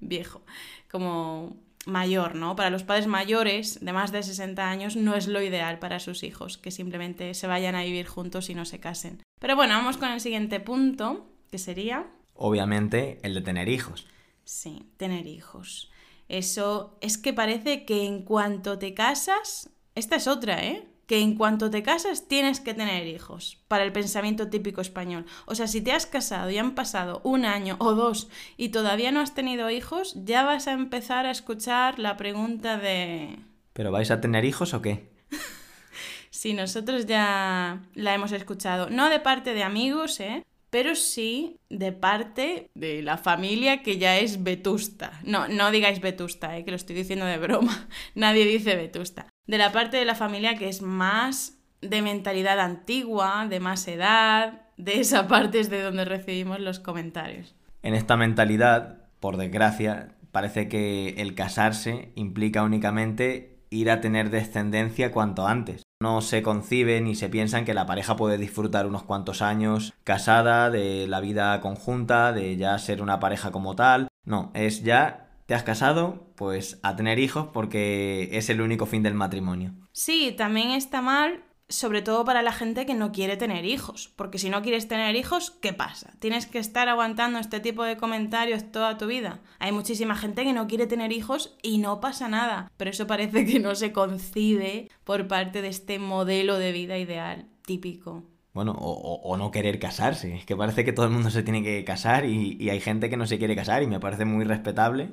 viejo, 0.00 0.42
como 0.90 1.56
mayor, 1.86 2.34
¿no? 2.34 2.56
Para 2.56 2.70
los 2.70 2.82
padres 2.82 3.06
mayores 3.06 3.78
de 3.80 3.92
más 3.92 4.12
de 4.12 4.22
60 4.22 4.68
años 4.68 4.96
no 4.96 5.14
es 5.14 5.28
lo 5.28 5.40
ideal 5.40 5.78
para 5.78 6.00
sus 6.00 6.22
hijos, 6.22 6.58
que 6.58 6.70
simplemente 6.70 7.32
se 7.34 7.46
vayan 7.46 7.74
a 7.74 7.84
vivir 7.84 8.06
juntos 8.06 8.50
y 8.50 8.54
no 8.54 8.64
se 8.64 8.80
casen. 8.80 9.22
Pero 9.40 9.56
bueno, 9.56 9.74
vamos 9.74 9.96
con 9.96 10.10
el 10.10 10.20
siguiente 10.20 10.60
punto, 10.60 11.30
que 11.50 11.58
sería... 11.58 12.06
Obviamente 12.34 13.18
el 13.22 13.34
de 13.34 13.40
tener 13.40 13.68
hijos. 13.68 14.06
Sí, 14.44 14.90
tener 14.96 15.26
hijos. 15.26 15.90
Eso 16.28 16.98
es 17.00 17.18
que 17.18 17.32
parece 17.32 17.84
que 17.84 18.04
en 18.04 18.22
cuanto 18.22 18.78
te 18.78 18.94
casas, 18.94 19.70
esta 19.94 20.16
es 20.16 20.26
otra, 20.26 20.64
¿eh? 20.64 20.86
Que 21.06 21.20
en 21.20 21.36
cuanto 21.36 21.70
te 21.70 21.82
casas 21.82 22.26
tienes 22.26 22.60
que 22.60 22.74
tener 22.74 23.06
hijos, 23.06 23.58
para 23.68 23.84
el 23.84 23.92
pensamiento 23.92 24.48
típico 24.48 24.80
español. 24.80 25.24
O 25.46 25.54
sea, 25.54 25.66
si 25.66 25.80
te 25.80 25.92
has 25.92 26.06
casado 26.06 26.50
y 26.50 26.58
han 26.58 26.74
pasado 26.74 27.20
un 27.24 27.44
año 27.44 27.76
o 27.78 27.94
dos 27.94 28.28
y 28.56 28.70
todavía 28.70 29.12
no 29.12 29.20
has 29.20 29.34
tenido 29.34 29.70
hijos, 29.70 30.14
ya 30.24 30.44
vas 30.44 30.66
a 30.66 30.72
empezar 30.72 31.26
a 31.26 31.30
escuchar 31.30 31.98
la 31.98 32.16
pregunta 32.16 32.76
de... 32.76 33.38
¿Pero 33.72 33.92
vais 33.92 34.10
a 34.10 34.20
tener 34.20 34.44
hijos 34.44 34.74
o 34.74 34.82
qué? 34.82 35.08
sí, 36.30 36.54
nosotros 36.54 37.06
ya 37.06 37.82
la 37.94 38.14
hemos 38.14 38.32
escuchado. 38.32 38.90
No 38.90 39.08
de 39.08 39.20
parte 39.20 39.54
de 39.54 39.62
amigos, 39.62 40.18
¿eh? 40.20 40.44
pero 40.70 40.94
sí 40.94 41.58
de 41.70 41.92
parte 41.92 42.70
de 42.74 43.02
la 43.02 43.16
familia 43.16 43.82
que 43.82 43.98
ya 43.98 44.18
es 44.18 44.42
vetusta. 44.42 45.20
No, 45.24 45.48
no 45.48 45.70
digáis 45.70 46.00
vetusta, 46.00 46.58
eh, 46.58 46.64
que 46.64 46.70
lo 46.70 46.76
estoy 46.76 46.96
diciendo 46.96 47.24
de 47.24 47.38
broma. 47.38 47.88
Nadie 48.14 48.44
dice 48.44 48.76
vetusta. 48.76 49.26
De 49.46 49.58
la 49.58 49.70
parte 49.70 49.96
de 49.96 50.04
la 50.04 50.16
familia 50.16 50.56
que 50.56 50.68
es 50.68 50.82
más 50.82 51.58
de 51.80 52.02
mentalidad 52.02 52.58
antigua, 52.58 53.46
de 53.48 53.60
más 53.60 53.86
edad, 53.86 54.62
de 54.76 54.98
esa 54.98 55.28
parte 55.28 55.60
es 55.60 55.70
de 55.70 55.82
donde 55.82 56.04
recibimos 56.04 56.58
los 56.58 56.80
comentarios. 56.80 57.54
En 57.82 57.94
esta 57.94 58.16
mentalidad, 58.16 59.04
por 59.20 59.36
desgracia, 59.36 60.16
parece 60.32 60.68
que 60.68 61.10
el 61.18 61.36
casarse 61.36 62.10
implica 62.16 62.64
únicamente 62.64 63.60
ir 63.70 63.90
a 63.90 64.00
tener 64.00 64.30
descendencia 64.30 65.12
cuanto 65.12 65.46
antes. 65.46 65.82
No 66.02 66.20
se 66.20 66.42
concibe 66.42 67.00
ni 67.00 67.14
se 67.14 67.28
piensa 67.28 67.64
que 67.64 67.72
la 67.72 67.86
pareja 67.86 68.16
puede 68.16 68.38
disfrutar 68.38 68.86
unos 68.86 69.04
cuantos 69.04 69.42
años 69.42 69.94
casada, 70.02 70.70
de 70.70 71.06
la 71.06 71.20
vida 71.20 71.60
conjunta, 71.60 72.32
de 72.32 72.56
ya 72.56 72.76
ser 72.78 73.00
una 73.00 73.20
pareja 73.20 73.52
como 73.52 73.76
tal. 73.76 74.08
No, 74.24 74.50
es 74.54 74.82
ya 74.82 75.25
te 75.46 75.54
has 75.54 75.62
casado, 75.62 76.32
pues 76.36 76.78
a 76.82 76.96
tener 76.96 77.18
hijos 77.18 77.48
porque 77.52 78.30
es 78.32 78.50
el 78.50 78.60
único 78.60 78.86
fin 78.86 79.02
del 79.02 79.14
matrimonio. 79.14 79.72
Sí, 79.92 80.34
también 80.36 80.70
está 80.70 81.00
mal 81.00 81.44
sobre 81.68 82.02
todo 82.02 82.24
para 82.24 82.42
la 82.42 82.52
gente 82.52 82.86
que 82.86 82.94
no 82.94 83.10
quiere 83.10 83.36
tener 83.36 83.64
hijos, 83.64 84.12
porque 84.16 84.38
si 84.38 84.50
no 84.50 84.62
quieres 84.62 84.86
tener 84.86 85.16
hijos, 85.16 85.50
¿qué 85.50 85.72
pasa? 85.72 86.12
¿Tienes 86.20 86.46
que 86.46 86.58
estar 86.58 86.88
aguantando 86.88 87.38
este 87.38 87.60
tipo 87.60 87.82
de 87.82 87.96
comentarios 87.96 88.70
toda 88.70 88.98
tu 88.98 89.06
vida? 89.06 89.40
Hay 89.58 89.72
muchísima 89.72 90.14
gente 90.14 90.44
que 90.44 90.52
no 90.52 90.68
quiere 90.68 90.86
tener 90.86 91.12
hijos 91.12 91.56
y 91.62 91.78
no 91.78 92.00
pasa 92.00 92.28
nada, 92.28 92.70
pero 92.76 92.90
eso 92.90 93.06
parece 93.06 93.44
que 93.44 93.58
no 93.58 93.74
se 93.74 93.92
concibe 93.92 94.90
por 95.04 95.26
parte 95.26 95.60
de 95.60 95.68
este 95.68 95.98
modelo 95.98 96.58
de 96.58 96.72
vida 96.72 96.98
ideal 96.98 97.48
típico. 97.64 98.22
Bueno, 98.52 98.72
o, 98.78 99.36
no 99.36 99.50
querer 99.50 99.78
casarse. 99.78 100.34
Es 100.34 100.46
que 100.46 100.56
parece 100.56 100.82
que 100.82 100.94
todo 100.94 101.04
el 101.04 101.12
mundo 101.12 101.28
se 101.28 101.42
tiene 101.42 101.62
que 101.62 101.84
casar 101.84 102.24
y, 102.24 102.56
y 102.58 102.70
hay 102.70 102.80
gente 102.80 103.10
que 103.10 103.18
no 103.18 103.26
se 103.26 103.38
quiere 103.38 103.54
casar 103.54 103.82
y 103.82 103.86
me 103.86 104.00
parece 104.00 104.24
muy 104.24 104.46
respetable. 104.46 105.10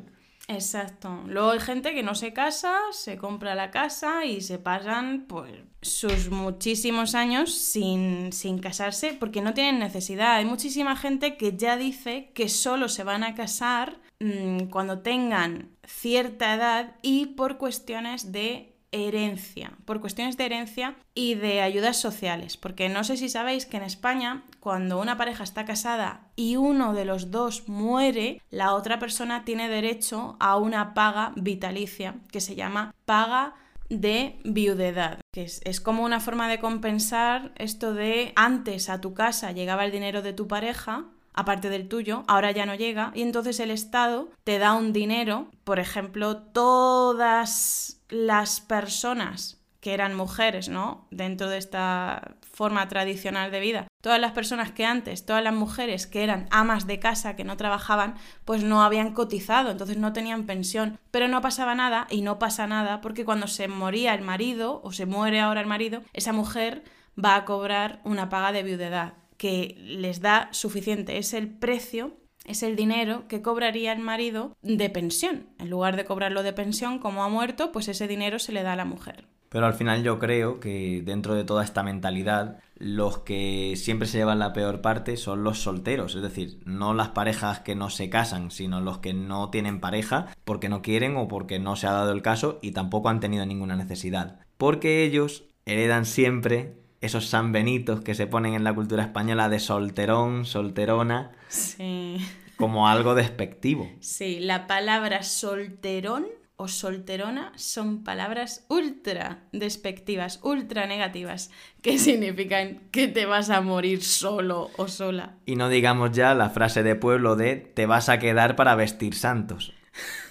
Exacto. 0.47 1.23
Luego 1.27 1.51
hay 1.51 1.59
gente 1.59 1.93
que 1.93 2.03
no 2.03 2.15
se 2.15 2.33
casa, 2.33 2.75
se 2.91 3.17
compra 3.17 3.55
la 3.55 3.71
casa 3.71 4.25
y 4.25 4.41
se 4.41 4.59
pasan 4.59 5.25
pues 5.27 5.53
sus 5.81 6.29
muchísimos 6.29 7.15
años 7.15 7.53
sin, 7.53 8.33
sin 8.33 8.59
casarse 8.59 9.15
porque 9.17 9.41
no 9.41 9.53
tienen 9.53 9.79
necesidad. 9.79 10.35
Hay 10.35 10.45
muchísima 10.45 10.95
gente 10.95 11.37
que 11.37 11.55
ya 11.55 11.77
dice 11.77 12.31
que 12.33 12.49
solo 12.49 12.89
se 12.89 13.03
van 13.03 13.23
a 13.23 13.35
casar 13.35 13.99
mm, 14.19 14.65
cuando 14.65 14.99
tengan 14.99 15.69
cierta 15.85 16.53
edad 16.55 16.95
y 17.01 17.27
por 17.27 17.57
cuestiones 17.57 18.31
de 18.31 18.73
herencia, 18.91 19.73
por 19.85 20.01
cuestiones 20.01 20.37
de 20.37 20.45
herencia 20.45 20.95
y 21.15 21.35
de 21.35 21.61
ayudas 21.61 21.99
sociales, 21.99 22.57
porque 22.57 22.89
no 22.89 23.03
sé 23.03 23.17
si 23.17 23.27
sabéis 23.27 23.65
que 23.65 23.77
en 23.77 23.83
España, 23.83 24.43
cuando 24.63 24.97
una 24.97 25.17
pareja 25.17 25.43
está 25.43 25.65
casada 25.65 26.21
y 26.37 26.55
uno 26.55 26.93
de 26.93 27.03
los 27.03 27.31
dos 27.31 27.67
muere, 27.67 28.41
la 28.49 28.75
otra 28.75 28.97
persona 28.97 29.43
tiene 29.43 29.67
derecho 29.67 30.37
a 30.39 30.55
una 30.55 30.93
paga 30.93 31.33
vitalicia, 31.35 32.15
que 32.31 32.39
se 32.39 32.55
llama 32.55 32.95
paga 33.03 33.55
de 33.89 34.39
viudedad, 34.45 35.19
que 35.33 35.43
es, 35.43 35.59
es, 35.65 35.81
como 35.81 36.05
una 36.05 36.21
forma 36.21 36.47
de 36.47 36.59
compensar 36.59 37.51
esto 37.57 37.93
de 37.93 38.31
antes 38.37 38.87
a 38.87 39.01
tu 39.01 39.13
casa 39.13 39.51
llegaba 39.51 39.83
el 39.83 39.91
dinero 39.91 40.21
de 40.21 40.31
tu 40.31 40.47
pareja, 40.47 41.07
aparte 41.33 41.67
del 41.67 41.89
tuyo, 41.89 42.23
ahora 42.29 42.51
ya 42.51 42.65
no 42.65 42.75
llega, 42.75 43.11
y 43.13 43.21
entonces 43.21 43.59
el 43.59 43.69
Estado 43.69 44.29
te 44.45 44.59
da 44.59 44.75
un 44.75 44.93
dinero, 44.93 45.49
por 45.65 45.79
ejemplo, 45.79 46.37
todas 46.37 47.99
las 48.07 48.61
personas 48.61 49.59
que 49.81 49.93
eran 49.93 50.15
mujeres, 50.15 50.69
¿no? 50.69 51.05
Dentro 51.11 51.49
de 51.49 51.57
esta 51.57 52.35
forma 52.53 52.87
tradicional 52.87 53.51
de 53.51 53.59
vida. 53.59 53.87
Todas 54.03 54.19
las 54.19 54.33
personas 54.33 54.69
que 54.73 54.83
antes, 54.83 55.25
todas 55.25 55.41
las 55.41 55.53
mujeres 55.53 56.07
que 56.07 56.25
eran 56.25 56.47
amas 56.51 56.87
de 56.87 56.99
casa, 56.99 57.37
que 57.37 57.45
no 57.45 57.55
trabajaban, 57.55 58.15
pues 58.43 58.61
no 58.61 58.83
habían 58.83 59.13
cotizado, 59.13 59.71
entonces 59.71 59.95
no 59.95 60.11
tenían 60.11 60.45
pensión. 60.45 60.99
Pero 61.09 61.29
no 61.29 61.39
pasaba 61.39 61.73
nada 61.73 62.05
y 62.09 62.21
no 62.21 62.37
pasa 62.37 62.67
nada 62.67 62.99
porque 62.99 63.23
cuando 63.23 63.47
se 63.47 63.69
moría 63.69 64.13
el 64.13 64.21
marido 64.21 64.81
o 64.83 64.91
se 64.91 65.05
muere 65.05 65.39
ahora 65.39 65.61
el 65.61 65.67
marido, 65.67 66.01
esa 66.11 66.33
mujer 66.33 66.83
va 67.17 67.37
a 67.37 67.45
cobrar 67.45 68.01
una 68.03 68.27
paga 68.27 68.51
de 68.51 68.63
viudedad 68.63 69.13
que 69.37 69.77
les 69.79 70.19
da 70.19 70.49
suficiente. 70.51 71.17
Es 71.17 71.33
el 71.33 71.47
precio 71.47 72.17
es 72.43 72.61
el 72.61 72.75
dinero 72.75 73.23
que 73.29 73.41
cobraría 73.41 73.93
el 73.93 73.99
marido 73.99 74.57
de 74.61 74.89
pensión. 74.89 75.47
En 75.59 75.69
lugar 75.69 75.95
de 75.95 76.03
cobrarlo 76.03 76.43
de 76.43 76.51
pensión 76.51 76.99
como 76.99 77.23
ha 77.23 77.29
muerto, 77.29 77.71
pues 77.71 77.87
ese 77.87 78.05
dinero 78.05 78.37
se 78.37 78.51
le 78.51 78.63
da 78.63 78.73
a 78.73 78.75
la 78.75 78.83
mujer. 78.83 79.27
Pero 79.53 79.67
al 79.67 79.75
final 79.75 80.03
yo 80.03 80.17
creo 80.17 80.59
que 80.59 81.03
dentro 81.05 81.35
de 81.35 81.43
toda 81.43 81.63
esta 81.63 81.83
mentalidad, 81.83 82.59
los 82.83 83.19
que 83.19 83.75
siempre 83.77 84.09
se 84.09 84.17
llevan 84.17 84.39
la 84.39 84.51
peor 84.51 84.81
parte 84.81 85.15
son 85.15 85.45
los 85.45 85.59
solteros, 85.59 86.15
es 86.15 86.21
decir, 86.21 86.59
no 86.65 86.93
las 86.93 87.09
parejas 87.09 87.61
que 87.61 87.75
no 87.75 87.89
se 87.89 88.09
casan, 88.09 88.51
sino 88.51 88.81
los 88.81 88.97
que 88.97 89.13
no 89.13 89.49
tienen 89.49 89.79
pareja 89.79 90.27
porque 90.43 90.67
no 90.67 90.81
quieren 90.81 91.15
o 91.15 91.29
porque 91.29 91.59
no 91.59 91.77
se 91.77 91.87
ha 91.87 91.93
dado 91.93 92.11
el 92.11 92.21
caso 92.21 92.59
y 92.61 92.71
tampoco 92.71 93.07
han 93.07 93.21
tenido 93.21 93.45
ninguna 93.45 93.77
necesidad. 93.77 94.41
Porque 94.57 95.05
ellos 95.05 95.45
heredan 95.65 96.05
siempre 96.05 96.73
esos 96.99 97.27
sanbenitos 97.27 98.01
que 98.01 98.15
se 98.15 98.27
ponen 98.27 98.53
en 98.53 98.65
la 98.65 98.75
cultura 98.75 99.03
española 99.03 99.47
de 99.47 99.59
solterón, 99.59 100.43
solterona. 100.43 101.31
Sí. 101.47 102.17
Como 102.57 102.89
algo 102.89 103.15
despectivo. 103.15 103.89
Sí, 104.01 104.41
la 104.41 104.67
palabra 104.67 105.23
solterón 105.23 106.25
o 106.55 106.67
solterona 106.67 107.51
son 107.55 108.03
palabras 108.03 108.65
ultra 108.69 109.43
despectivas, 109.51 110.39
ultra 110.43 110.85
negativas, 110.85 111.51
que 111.81 111.97
significan 111.99 112.81
que 112.91 113.07
te 113.07 113.25
vas 113.25 113.49
a 113.49 113.61
morir 113.61 114.03
solo 114.03 114.69
o 114.77 114.87
sola. 114.87 115.37
Y 115.45 115.55
no 115.55 115.69
digamos 115.69 116.11
ya 116.11 116.33
la 116.35 116.49
frase 116.49 116.83
de 116.83 116.95
pueblo 116.95 117.35
de 117.35 117.55
te 117.55 117.85
vas 117.85 118.09
a 118.09 118.19
quedar 118.19 118.55
para 118.55 118.75
vestir 118.75 119.15
santos. 119.15 119.73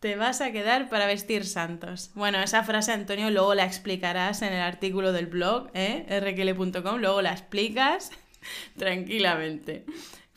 Te 0.00 0.16
vas 0.16 0.40
a 0.40 0.50
quedar 0.50 0.88
para 0.88 1.04
vestir 1.04 1.44
santos. 1.44 2.10
Bueno, 2.14 2.40
esa 2.40 2.64
frase, 2.64 2.90
Antonio, 2.90 3.28
luego 3.30 3.54
la 3.54 3.66
explicarás 3.66 4.40
en 4.40 4.54
el 4.54 4.62
artículo 4.62 5.12
del 5.12 5.26
blog, 5.26 5.68
¿eh? 5.74 6.06
rql.com, 6.08 6.96
luego 6.96 7.20
la 7.20 7.32
explicas 7.32 8.10
tranquilamente. 8.78 9.84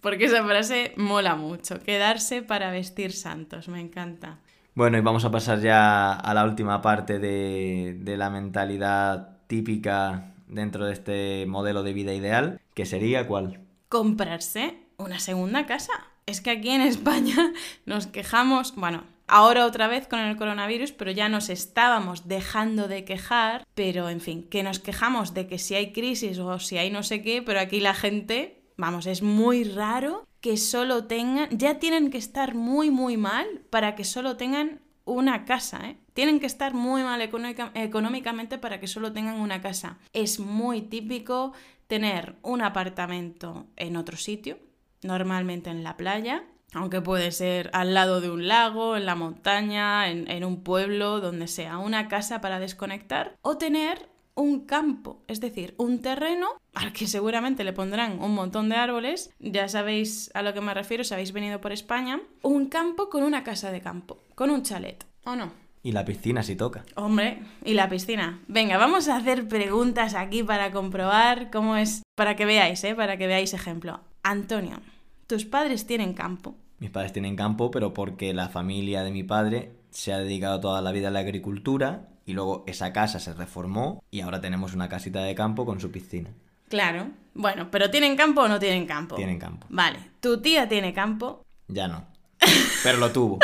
Porque 0.02 0.26
esa 0.26 0.44
frase 0.44 0.92
mola 0.98 1.36
mucho. 1.36 1.80
Quedarse 1.80 2.42
para 2.42 2.72
vestir 2.72 3.14
santos, 3.14 3.70
me 3.70 3.80
encanta. 3.80 4.40
Bueno, 4.76 4.98
y 4.98 5.02
vamos 5.02 5.24
a 5.24 5.30
pasar 5.30 5.60
ya 5.60 6.14
a 6.14 6.34
la 6.34 6.46
última 6.46 6.82
parte 6.82 7.20
de, 7.20 7.96
de 8.00 8.18
la 8.18 8.32
mentalidad 8.32 9.38
típica 9.46 10.34
dentro 10.48 10.86
de 10.86 10.94
este 10.94 11.46
modelo 11.46 11.84
de 11.84 11.94
vida 11.94 12.14
ideal, 12.14 12.60
que 12.74 12.88
sería 12.88 13.28
cuál? 13.28 13.60
Comprarse 13.88 14.78
una 14.98 15.20
segunda 15.20 15.68
casa. 15.68 15.94
Es 16.26 16.42
que 16.42 16.50
aquí 16.50 16.70
en 16.70 16.82
España 16.82 17.54
nos 17.86 18.08
quejamos, 18.08 18.74
bueno, 18.76 19.04
ahora 19.28 19.68
otra 19.68 19.88
vez 19.88 20.08
con 20.08 20.20
el 20.20 20.38
coronavirus, 20.38 20.92
pero 20.92 21.12
ya 21.12 21.30
nos 21.30 21.50
estábamos 21.50 22.28
dejando 22.28 22.88
de 22.88 23.06
quejar, 23.06 23.68
pero 23.76 24.10
en 24.10 24.22
fin, 24.22 24.48
que 24.50 24.64
nos 24.64 24.80
quejamos 24.80 25.36
de 25.36 25.46
que 25.46 25.60
si 25.60 25.76
hay 25.76 25.92
crisis 25.92 26.40
o 26.40 26.58
si 26.58 26.80
hay 26.80 26.90
no 26.90 27.04
sé 27.04 27.22
qué, 27.22 27.44
pero 27.44 27.60
aquí 27.60 27.80
la 27.80 27.94
gente, 27.94 28.64
vamos, 28.78 29.06
es 29.06 29.22
muy 29.22 29.66
raro 29.66 30.26
que 30.44 30.58
solo 30.58 31.06
tengan, 31.06 31.48
ya 31.58 31.80
tienen 31.80 32.12
que 32.12 32.18
estar 32.18 32.54
muy, 32.54 32.92
muy 32.92 33.16
mal 33.16 33.48
para 33.70 33.96
que 33.96 34.04
solo 34.04 34.36
tengan 34.36 34.82
una 35.06 35.46
casa, 35.46 35.80
¿eh? 35.86 35.98
Tienen 36.14 36.42
que 36.42 36.48
estar 36.48 36.74
muy 36.74 37.02
mal 37.02 37.22
económicamente 37.22 38.58
para 38.58 38.82
que 38.82 38.88
solo 38.88 39.14
tengan 39.14 39.40
una 39.40 39.62
casa. 39.62 40.00
Es 40.12 40.42
muy 40.42 40.82
típico 40.82 41.54
tener 41.88 42.36
un 42.42 42.62
apartamento 42.62 43.68
en 43.78 43.96
otro 43.96 44.18
sitio, 44.18 44.60
normalmente 45.02 45.70
en 45.70 45.82
la 45.82 45.96
playa, 45.96 46.44
aunque 46.74 47.00
puede 47.00 47.32
ser 47.32 47.70
al 47.72 47.94
lado 47.94 48.20
de 48.20 48.30
un 48.30 48.50
lago, 48.50 48.98
en 48.98 49.06
la 49.06 49.16
montaña, 49.16 50.10
en, 50.10 50.30
en, 50.30 50.44
un 50.44 50.62
pueblo, 50.62 51.22
donde 51.22 51.48
sea, 51.48 51.78
una 51.78 52.10
casa 52.10 52.42
para 52.42 52.60
desconectar, 52.60 53.38
o 53.42 53.58
tener 53.58 54.10
un 54.36 54.66
campo, 54.66 55.22
es 55.28 55.40
decir, 55.40 55.76
un 55.78 56.02
terreno 56.02 56.48
al 56.74 56.94
que 56.94 57.08
seguramente 57.08 57.64
le 57.64 57.74
pondrán 57.74 58.22
un 58.22 58.34
montón 58.34 58.70
de 58.70 58.76
árboles, 58.76 59.32
ya 59.40 59.68
sabéis 59.68 60.32
a 60.34 60.42
lo 60.42 60.54
que 60.54 60.62
me 60.62 60.74
refiero 60.74 61.04
si 61.04 61.14
habéis 61.14 61.32
venido 61.32 61.62
por 61.62 61.72
España, 61.72 62.22
un 62.42 62.68
campo 62.68 63.10
con 63.10 63.24
una 63.24 63.44
casa 63.44 63.72
de 63.72 63.82
campo, 63.82 64.18
con 64.36 64.50
un 64.50 64.64
chalet, 64.64 65.06
¿o 65.26 65.36
no? 65.36 65.52
Y 65.84 65.92
la 65.92 66.06
piscina 66.06 66.44
si 66.44 66.56
toca. 66.56 66.86
Hombre, 66.96 67.42
y 67.66 67.74
la 67.74 67.90
piscina. 67.90 68.40
Venga, 68.48 68.78
vamos 68.78 69.10
a 69.10 69.18
hacer 69.18 69.50
preguntas 69.50 70.16
aquí 70.16 70.42
para 70.42 70.72
comprobar 70.72 71.52
cómo 71.52 71.76
es, 71.76 72.04
para 72.16 72.38
que 72.38 72.46
veáis, 72.46 72.84
¿eh? 72.86 72.96
Para 72.96 73.18
que 73.18 73.28
veáis 73.28 73.54
ejemplo. 73.54 74.00
Antonio, 74.24 74.80
¿tus 75.28 75.44
padres 75.44 75.86
tienen 75.86 76.14
campo? 76.14 76.56
Mis 76.80 76.90
padres 76.90 77.12
tienen 77.12 77.36
campo, 77.36 77.70
pero 77.70 77.94
porque 77.94 78.34
la 78.34 78.48
familia 78.48 79.04
de 79.04 79.12
mi 79.12 79.24
padre 79.24 79.83
se 79.94 80.12
ha 80.12 80.18
dedicado 80.18 80.60
toda 80.60 80.82
la 80.82 80.92
vida 80.92 81.10
a 81.10 81.12
la 81.12 81.20
agricultura 81.20 82.10
y 82.26 82.34
luego 82.34 82.64
esa 82.68 82.92
casa 82.94 83.20
se 83.20 83.34
reformó 83.34 84.04
y 84.12 84.22
ahora 84.22 84.42
tenemos 84.42 84.74
una 84.74 84.90
casita 84.90 85.24
de 85.24 85.36
campo 85.36 85.66
con 85.66 85.80
su 85.80 85.92
piscina. 85.92 86.32
Claro. 86.68 87.12
Bueno, 87.36 87.70
pero 87.70 87.92
¿tienen 87.92 88.16
campo 88.16 88.42
o 88.42 88.48
no 88.48 88.60
tienen 88.60 88.86
campo? 88.86 89.16
Tienen 89.16 89.40
campo. 89.40 89.68
Vale. 89.70 90.00
¿Tu 90.20 90.42
tía 90.42 90.68
tiene 90.68 90.94
campo? 90.94 91.46
Ya 91.68 91.88
no. 91.88 92.06
Pero 92.84 92.98
lo 92.98 93.12
tuvo. 93.12 93.40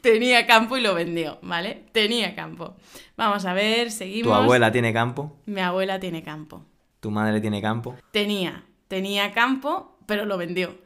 Tenía 0.00 0.46
campo 0.46 0.76
y 0.76 0.80
lo 0.80 0.94
vendió, 0.94 1.38
¿vale? 1.42 1.84
Tenía 1.92 2.34
campo. 2.34 2.76
Vamos 3.16 3.44
a 3.44 3.52
ver, 3.52 3.90
seguimos. 3.90 4.32
¿Tu 4.32 4.42
abuela 4.42 4.72
tiene 4.72 4.92
campo? 4.92 5.36
Mi 5.46 5.60
abuela 5.60 6.00
tiene 6.00 6.22
campo. 6.22 6.64
¿Tu 7.00 7.10
madre 7.10 7.40
tiene 7.40 7.60
campo? 7.60 7.96
Tenía. 8.12 8.64
Tenía 8.86 9.32
campo, 9.32 9.98
pero 10.06 10.24
lo 10.24 10.38
vendió. 10.38 10.76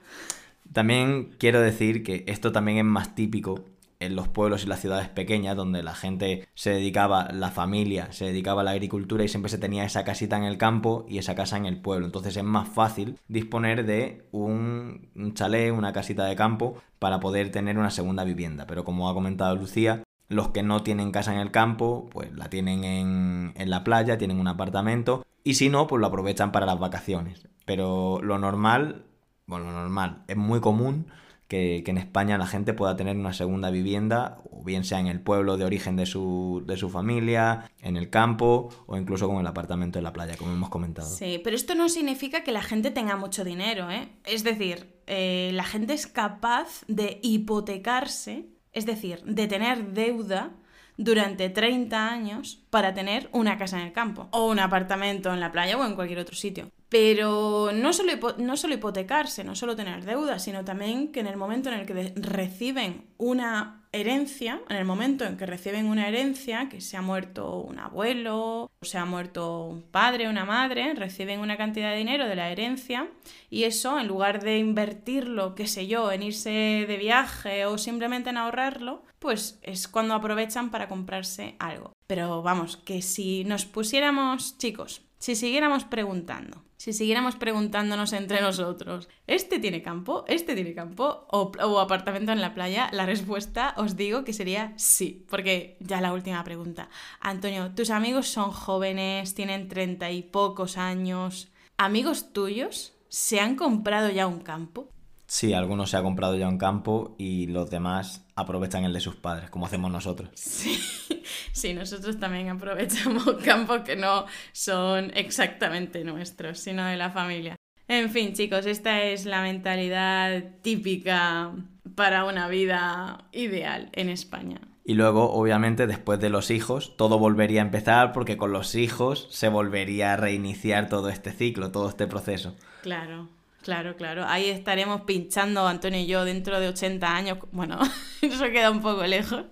También 0.73 1.35
quiero 1.39 1.61
decir 1.61 2.03
que 2.03 2.25
esto 2.27 2.51
también 2.51 2.79
es 2.79 2.85
más 2.85 3.15
típico 3.15 3.65
en 4.07 4.17
los 4.17 4.29
pueblos 4.29 4.65
y 4.65 4.67
las 4.67 4.81
ciudades 4.81 5.09
pequeñas 5.09 5.57
donde 5.57 5.83
la 5.83 5.95
gente 5.95 6.49
se 6.55 6.71
dedicaba, 6.71 7.29
la 7.33 7.51
familia 7.51 8.13
se 8.13 8.27
dedicaba 8.27 8.63
a 8.63 8.65
la 8.65 8.73
agricultura 8.73 9.25
y 9.25 9.29
siempre 9.29 9.49
se 9.49 9.59
tenía 9.59 9.85
esa 9.85 10.05
casita 10.05 10.37
en 10.37 10.45
el 10.45 10.59
campo 10.59 11.07
y 11.09 11.19
esa 11.19 11.35
casa 11.35 11.57
en 11.57 11.67
el 11.67 11.81
pueblo. 11.81 12.07
Entonces 12.07 12.37
es 12.37 12.45
más 12.45 12.69
fácil 12.69 13.19
disponer 13.29 13.87
de 13.87 14.27
un, 14.33 15.11
chalet, 15.35 15.73
una 15.73 15.93
casita 15.93 16.25
de 16.25 16.37
campo 16.37 16.83
para 16.99 17.21
poder 17.21 17.51
tener 17.51 17.79
una 17.79 17.91
segunda 17.91 18.25
vivienda. 18.25 18.67
Pero 18.67 18.85
como 18.85 19.09
ha 19.09 19.15
comentado 19.15 19.55
Lucía, 19.57 20.03
los 20.29 20.49
que 20.49 20.63
no 20.63 20.83
tienen 20.83 21.13
casa 21.13 21.33
en 21.33 21.41
el 21.41 21.51
campo, 21.51 22.09
pues 22.11 22.33
la 22.33 22.49
tienen 22.49 22.85
en, 22.85 23.53
en 23.57 23.71
la 23.71 23.85
playa, 23.85 24.19
tienen 24.19 24.41
un 24.41 24.49
apartamento 24.49 25.25
y 25.45 25.55
si 25.55 25.69
no, 25.69 25.87
pues 25.87 26.01
lo 26.01 26.07
aprovechan 26.07 26.53
para 26.53 26.67
las 26.67 26.79
vacaciones. 26.79 27.49
Pero 27.65 28.21
lo 28.23 28.39
normal, 28.39 29.05
bueno, 29.47 29.67
lo 29.67 29.73
normal, 29.73 30.25
es 30.27 30.37
muy 30.37 30.61
común 30.61 31.07
que, 31.53 31.85
en 31.87 31.99
España 31.99 32.39
la 32.39 32.47
gente 32.47 32.73
pueda 32.73 32.97
tener 32.97 33.15
una 33.15 33.35
segunda 33.35 33.71
vivienda, 33.71 34.41
o 34.51 34.65
bien 34.65 34.85
sea 34.85 35.01
en 35.01 35.07
el 35.07 35.21
pueblo 35.21 35.59
de 35.59 35.67
origen 35.67 35.97
de 35.97 36.07
su, 36.07 36.63
de 36.67 36.79
su 36.79 36.89
familia, 36.89 37.71
en 37.83 37.99
el 37.99 38.09
campo 38.09 38.71
o 38.87 38.97
incluso 38.97 39.29
con 39.29 39.39
el 39.39 39.47
apartamento 39.47 39.99
en 39.99 40.05
la 40.05 40.15
playa, 40.15 40.37
como 40.39 40.53
hemos 40.53 40.71
comentado. 40.71 41.09
Sí, 41.09 41.41
pero 41.45 41.55
esto 41.55 41.75
no 41.75 41.91
significa 41.91 42.43
que 42.43 42.53
la 42.53 42.63
gente 42.63 42.91
tenga 42.91 43.17
mucho 43.17 43.45
dinero, 43.45 43.91
¿eh? 43.91 44.09
Es 44.25 44.45
decir, 44.45 44.95
eh, 45.07 45.51
la 45.53 45.65
gente 45.65 45.93
es 45.93 46.07
capaz 46.07 46.85
de 46.89 47.21
hipotecarse, 47.23 48.47
es 48.73 48.87
decir, 48.87 49.23
de 49.25 49.47
tener 49.47 49.93
deuda 49.93 50.53
durante 50.97 51.51
30 51.51 52.11
años 52.11 52.62
para 52.73 52.95
tener 52.95 53.29
una 53.33 53.59
casa 53.59 53.79
en 53.79 53.87
el 53.87 53.93
campo 53.93 54.29
o 54.31 54.49
un 54.49 54.59
apartamento 54.59 55.31
en 55.31 55.41
la 55.41 55.53
playa 55.53 55.77
o 55.77 55.85
en 55.85 55.95
cualquier 55.95 56.21
otro 56.21 56.35
sitio. 56.35 56.71
Pero 56.89 57.71
no 57.75 57.93
solo, 57.93 58.13
no 58.39 58.57
solo 58.57 58.73
hipotecarse, 58.73 59.45
no 59.45 59.55
solo 59.55 59.77
tener 59.77 60.07
deudas, 60.07 60.43
sino 60.43 60.65
también 60.65 61.13
que 61.13 61.21
en 61.21 61.27
el 61.27 61.37
momento 61.37 61.69
en 61.69 61.81
el 61.81 61.87
que 61.87 62.15
reciben 62.17 63.05
una 63.19 63.83
herencia, 63.93 64.63
en 64.71 64.77
el 64.79 64.87
momento 64.87 65.27
en 65.27 65.37
que 65.37 65.45
reciben 65.45 65.87
una 65.87 66.09
herencia, 66.09 66.71
que 66.71 66.81
se 66.81 66.97
ha 66.97 67.03
muerto 67.03 67.59
un 67.59 67.79
abuelo, 67.79 68.71
o 68.81 68.85
se 68.85 68.97
ha 68.97 69.05
muerto 69.05 69.67
un 69.67 69.83
padre, 69.83 70.31
una 70.31 70.47
madre, 70.47 70.95
reciben 70.95 71.41
una 71.41 71.59
cantidad 71.59 71.91
de 71.91 71.99
dinero 71.99 72.27
de 72.27 72.37
la 72.37 72.51
herencia 72.51 73.09
y 73.51 73.65
eso, 73.65 74.01
en 74.01 74.09
lugar 74.09 74.43
de 74.43 74.57
invertirlo, 74.57 75.55
qué 75.55 75.67
sé 75.67 75.87
yo, 75.87 76.11
en 76.11 76.23
irse 76.23 76.51
de 76.89 76.97
viaje 76.97 77.67
o 77.67 77.77
simplemente 77.77 78.31
en 78.31 78.39
ahorrarlo, 78.39 79.03
pues 79.19 79.61
es 79.63 79.89
cuando 79.89 80.15
aprovechan 80.15 80.71
para 80.71 80.89
comprarse 80.89 81.55
algo. 81.59 81.93
Pero 82.13 82.43
vamos, 82.43 82.77
que 82.77 83.01
si 83.01 83.43
nos 83.45 83.65
pusiéramos, 83.65 84.59
chicos, 84.59 85.01
si 85.19 85.35
siguiéramos 85.35 85.85
preguntando, 85.85 86.63
si 86.77 86.93
siguiéramos 86.93 87.37
preguntándonos 87.37 88.13
entre 88.13 88.43
nosotros, 88.43 89.09
¿este 89.27 89.59
tiene 89.59 89.81
campo? 89.81 90.23
¿Este 90.29 90.55
tiene 90.55 90.75
campo? 90.75 91.27
O, 91.31 91.81
apartamento 91.81 92.31
en 92.31 92.43
la 92.43 92.53
playa? 92.53 92.91
La 92.93 93.07
respuesta 93.07 93.73
os 93.79 93.97
digo 93.97 94.25
que 94.25 94.35
sería 94.35 94.75
sí, 94.77 95.25
porque 95.31 95.79
ya 95.81 96.03
la 96.03 96.13
última 96.13 96.45
pregunta. 96.45 96.91
Antonio, 97.19 97.71
¿tus 97.75 97.89
amigos 97.89 98.29
son 98.29 98.51
jóvenes, 98.51 99.33
tienen 99.33 99.69
treinta 99.69 100.11
y 100.11 100.21
pocos 100.21 100.77
años? 100.77 101.51
¿Amigos 101.79 102.35
tuyos 102.35 102.93
se 103.09 103.41
han 103.41 103.57
comprado 103.57 104.11
ya 104.11 104.27
un 104.27 104.41
campo? 104.41 104.92
Sí, 105.33 105.55
algunos 105.55 105.89
se 105.89 105.97
han 105.97 106.03
comprado 106.03 106.37
ya 106.37 106.47
un 106.47 106.59
campo 106.59 107.17
y 107.17 107.47
los 107.47 107.71
demás 107.71 108.23
aprovechan 108.37 108.85
el 108.85 108.93
de 108.93 109.01
sus 109.01 109.17
padres, 109.17 109.49
como 109.49 109.65
hacemos 109.65 109.91
nosotros. 109.91 110.29
Sí, 110.35 110.79
sí, 111.53 111.73
nosotros 111.73 112.21
también 112.21 112.51
aprovechamos 112.51 113.25
campos 113.43 113.81
que 113.81 113.97
no 113.97 114.27
son 114.53 115.11
exactamente 115.15 116.05
nuestros, 116.05 116.59
sino 116.59 116.85
de 116.85 116.99
la 116.99 117.09
familia. 117.09 117.57
En 117.89 118.11
fin, 118.11 118.35
chicos, 118.35 118.67
esta 118.67 119.05
es 119.05 119.25
la 119.25 119.41
mentalidad 119.41 120.45
típica 120.61 121.53
para 121.95 122.27
una 122.27 122.47
vida 122.49 123.25
ideal 123.33 123.89
en 123.95 124.11
España. 124.11 124.61
Y 124.85 124.93
luego, 124.93 125.33
obviamente, 125.33 125.87
después 125.87 126.21
de 126.21 126.29
los 126.29 126.51
hijos, 126.51 126.95
todo 126.99 127.19
volvería 127.19 127.63
a 127.63 127.65
empezar 127.65 128.13
porque 128.13 128.37
con 128.37 128.53
los 128.53 128.75
hijos 128.75 129.29
se 129.31 129.49
volvería 129.49 130.13
a 130.13 130.17
reiniciar 130.19 130.91
todo 130.91 131.09
este 131.09 131.33
ciclo, 131.33 131.73
todo 131.73 131.89
este 131.89 132.07
proceso. 132.07 132.55
Claro. 132.83 133.31
Claro, 133.63 133.97
claro. 133.97 134.25
Ahí 134.27 134.49
estaremos 134.49 135.03
pinchando 135.03 135.67
Antonio 135.67 136.01
y 136.01 136.07
yo 136.07 136.25
dentro 136.25 136.59
de 136.61 136.69
80 136.69 137.15
años. 137.15 137.39
Bueno, 137.53 137.79
eso 138.23 138.45
queda 138.47 138.71
un 138.71 138.83
poco 138.83 139.05
lejos. 139.07 139.45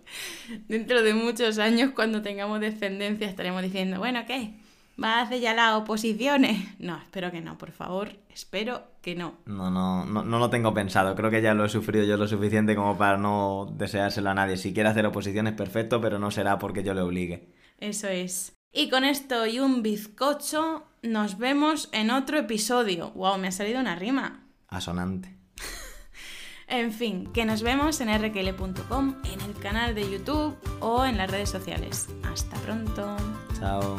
Dentro 0.68 1.02
de 1.02 1.14
muchos 1.14 1.58
años, 1.58 1.92
cuando 1.94 2.20
tengamos 2.20 2.60
descendencia, 2.60 3.28
estaremos 3.28 3.62
diciendo, 3.62 3.98
bueno, 3.98 4.24
¿qué? 4.26 4.54
¿Va 5.02 5.18
a 5.18 5.22
hacer 5.22 5.40
ya 5.40 5.54
las 5.54 5.74
oposiciones? 5.76 6.58
No, 6.78 6.98
espero 6.98 7.30
que 7.30 7.40
no, 7.40 7.56
por 7.56 7.70
favor. 7.70 8.18
Espero 8.28 8.82
que 9.00 9.14
no. 9.14 9.38
No, 9.46 9.70
no, 9.70 10.04
no, 10.04 10.24
no 10.24 10.38
lo 10.38 10.50
tengo 10.50 10.74
pensado. 10.74 11.14
Creo 11.14 11.30
que 11.30 11.40
ya 11.40 11.54
lo 11.54 11.64
he 11.64 11.68
sufrido 11.70 12.04
yo 12.04 12.16
lo 12.18 12.28
suficiente 12.28 12.74
como 12.74 12.98
para 12.98 13.16
no 13.16 13.72
deseárselo 13.76 14.28
a 14.28 14.34
nadie. 14.34 14.58
Si 14.58 14.74
quiere 14.74 14.90
hacer 14.90 15.06
oposiciones, 15.06 15.54
perfecto, 15.54 16.00
pero 16.00 16.18
no 16.18 16.30
será 16.30 16.58
porque 16.58 16.82
yo 16.82 16.92
le 16.92 17.00
obligue. 17.00 17.48
Eso 17.78 18.08
es. 18.08 18.52
Y 18.72 18.90
con 18.90 19.04
esto 19.04 19.46
y 19.46 19.58
un 19.58 19.82
bizcocho, 19.82 20.84
nos 21.02 21.38
vemos 21.38 21.88
en 21.92 22.10
otro 22.10 22.38
episodio. 22.38 23.10
¡Wow! 23.12 23.38
Me 23.38 23.48
ha 23.48 23.52
salido 23.52 23.80
una 23.80 23.96
rima. 23.96 24.44
Asonante. 24.68 25.36
en 26.68 26.92
fin, 26.92 27.32
que 27.32 27.44
nos 27.44 27.62
vemos 27.62 28.00
en 28.00 28.08
rkl.com, 28.08 29.16
en 29.24 29.40
el 29.40 29.54
canal 29.54 29.94
de 29.94 30.10
YouTube 30.10 30.56
o 30.80 31.04
en 31.04 31.16
las 31.16 31.30
redes 31.30 31.50
sociales. 31.50 32.08
Hasta 32.22 32.56
pronto. 32.58 33.16
Chao. 33.58 33.98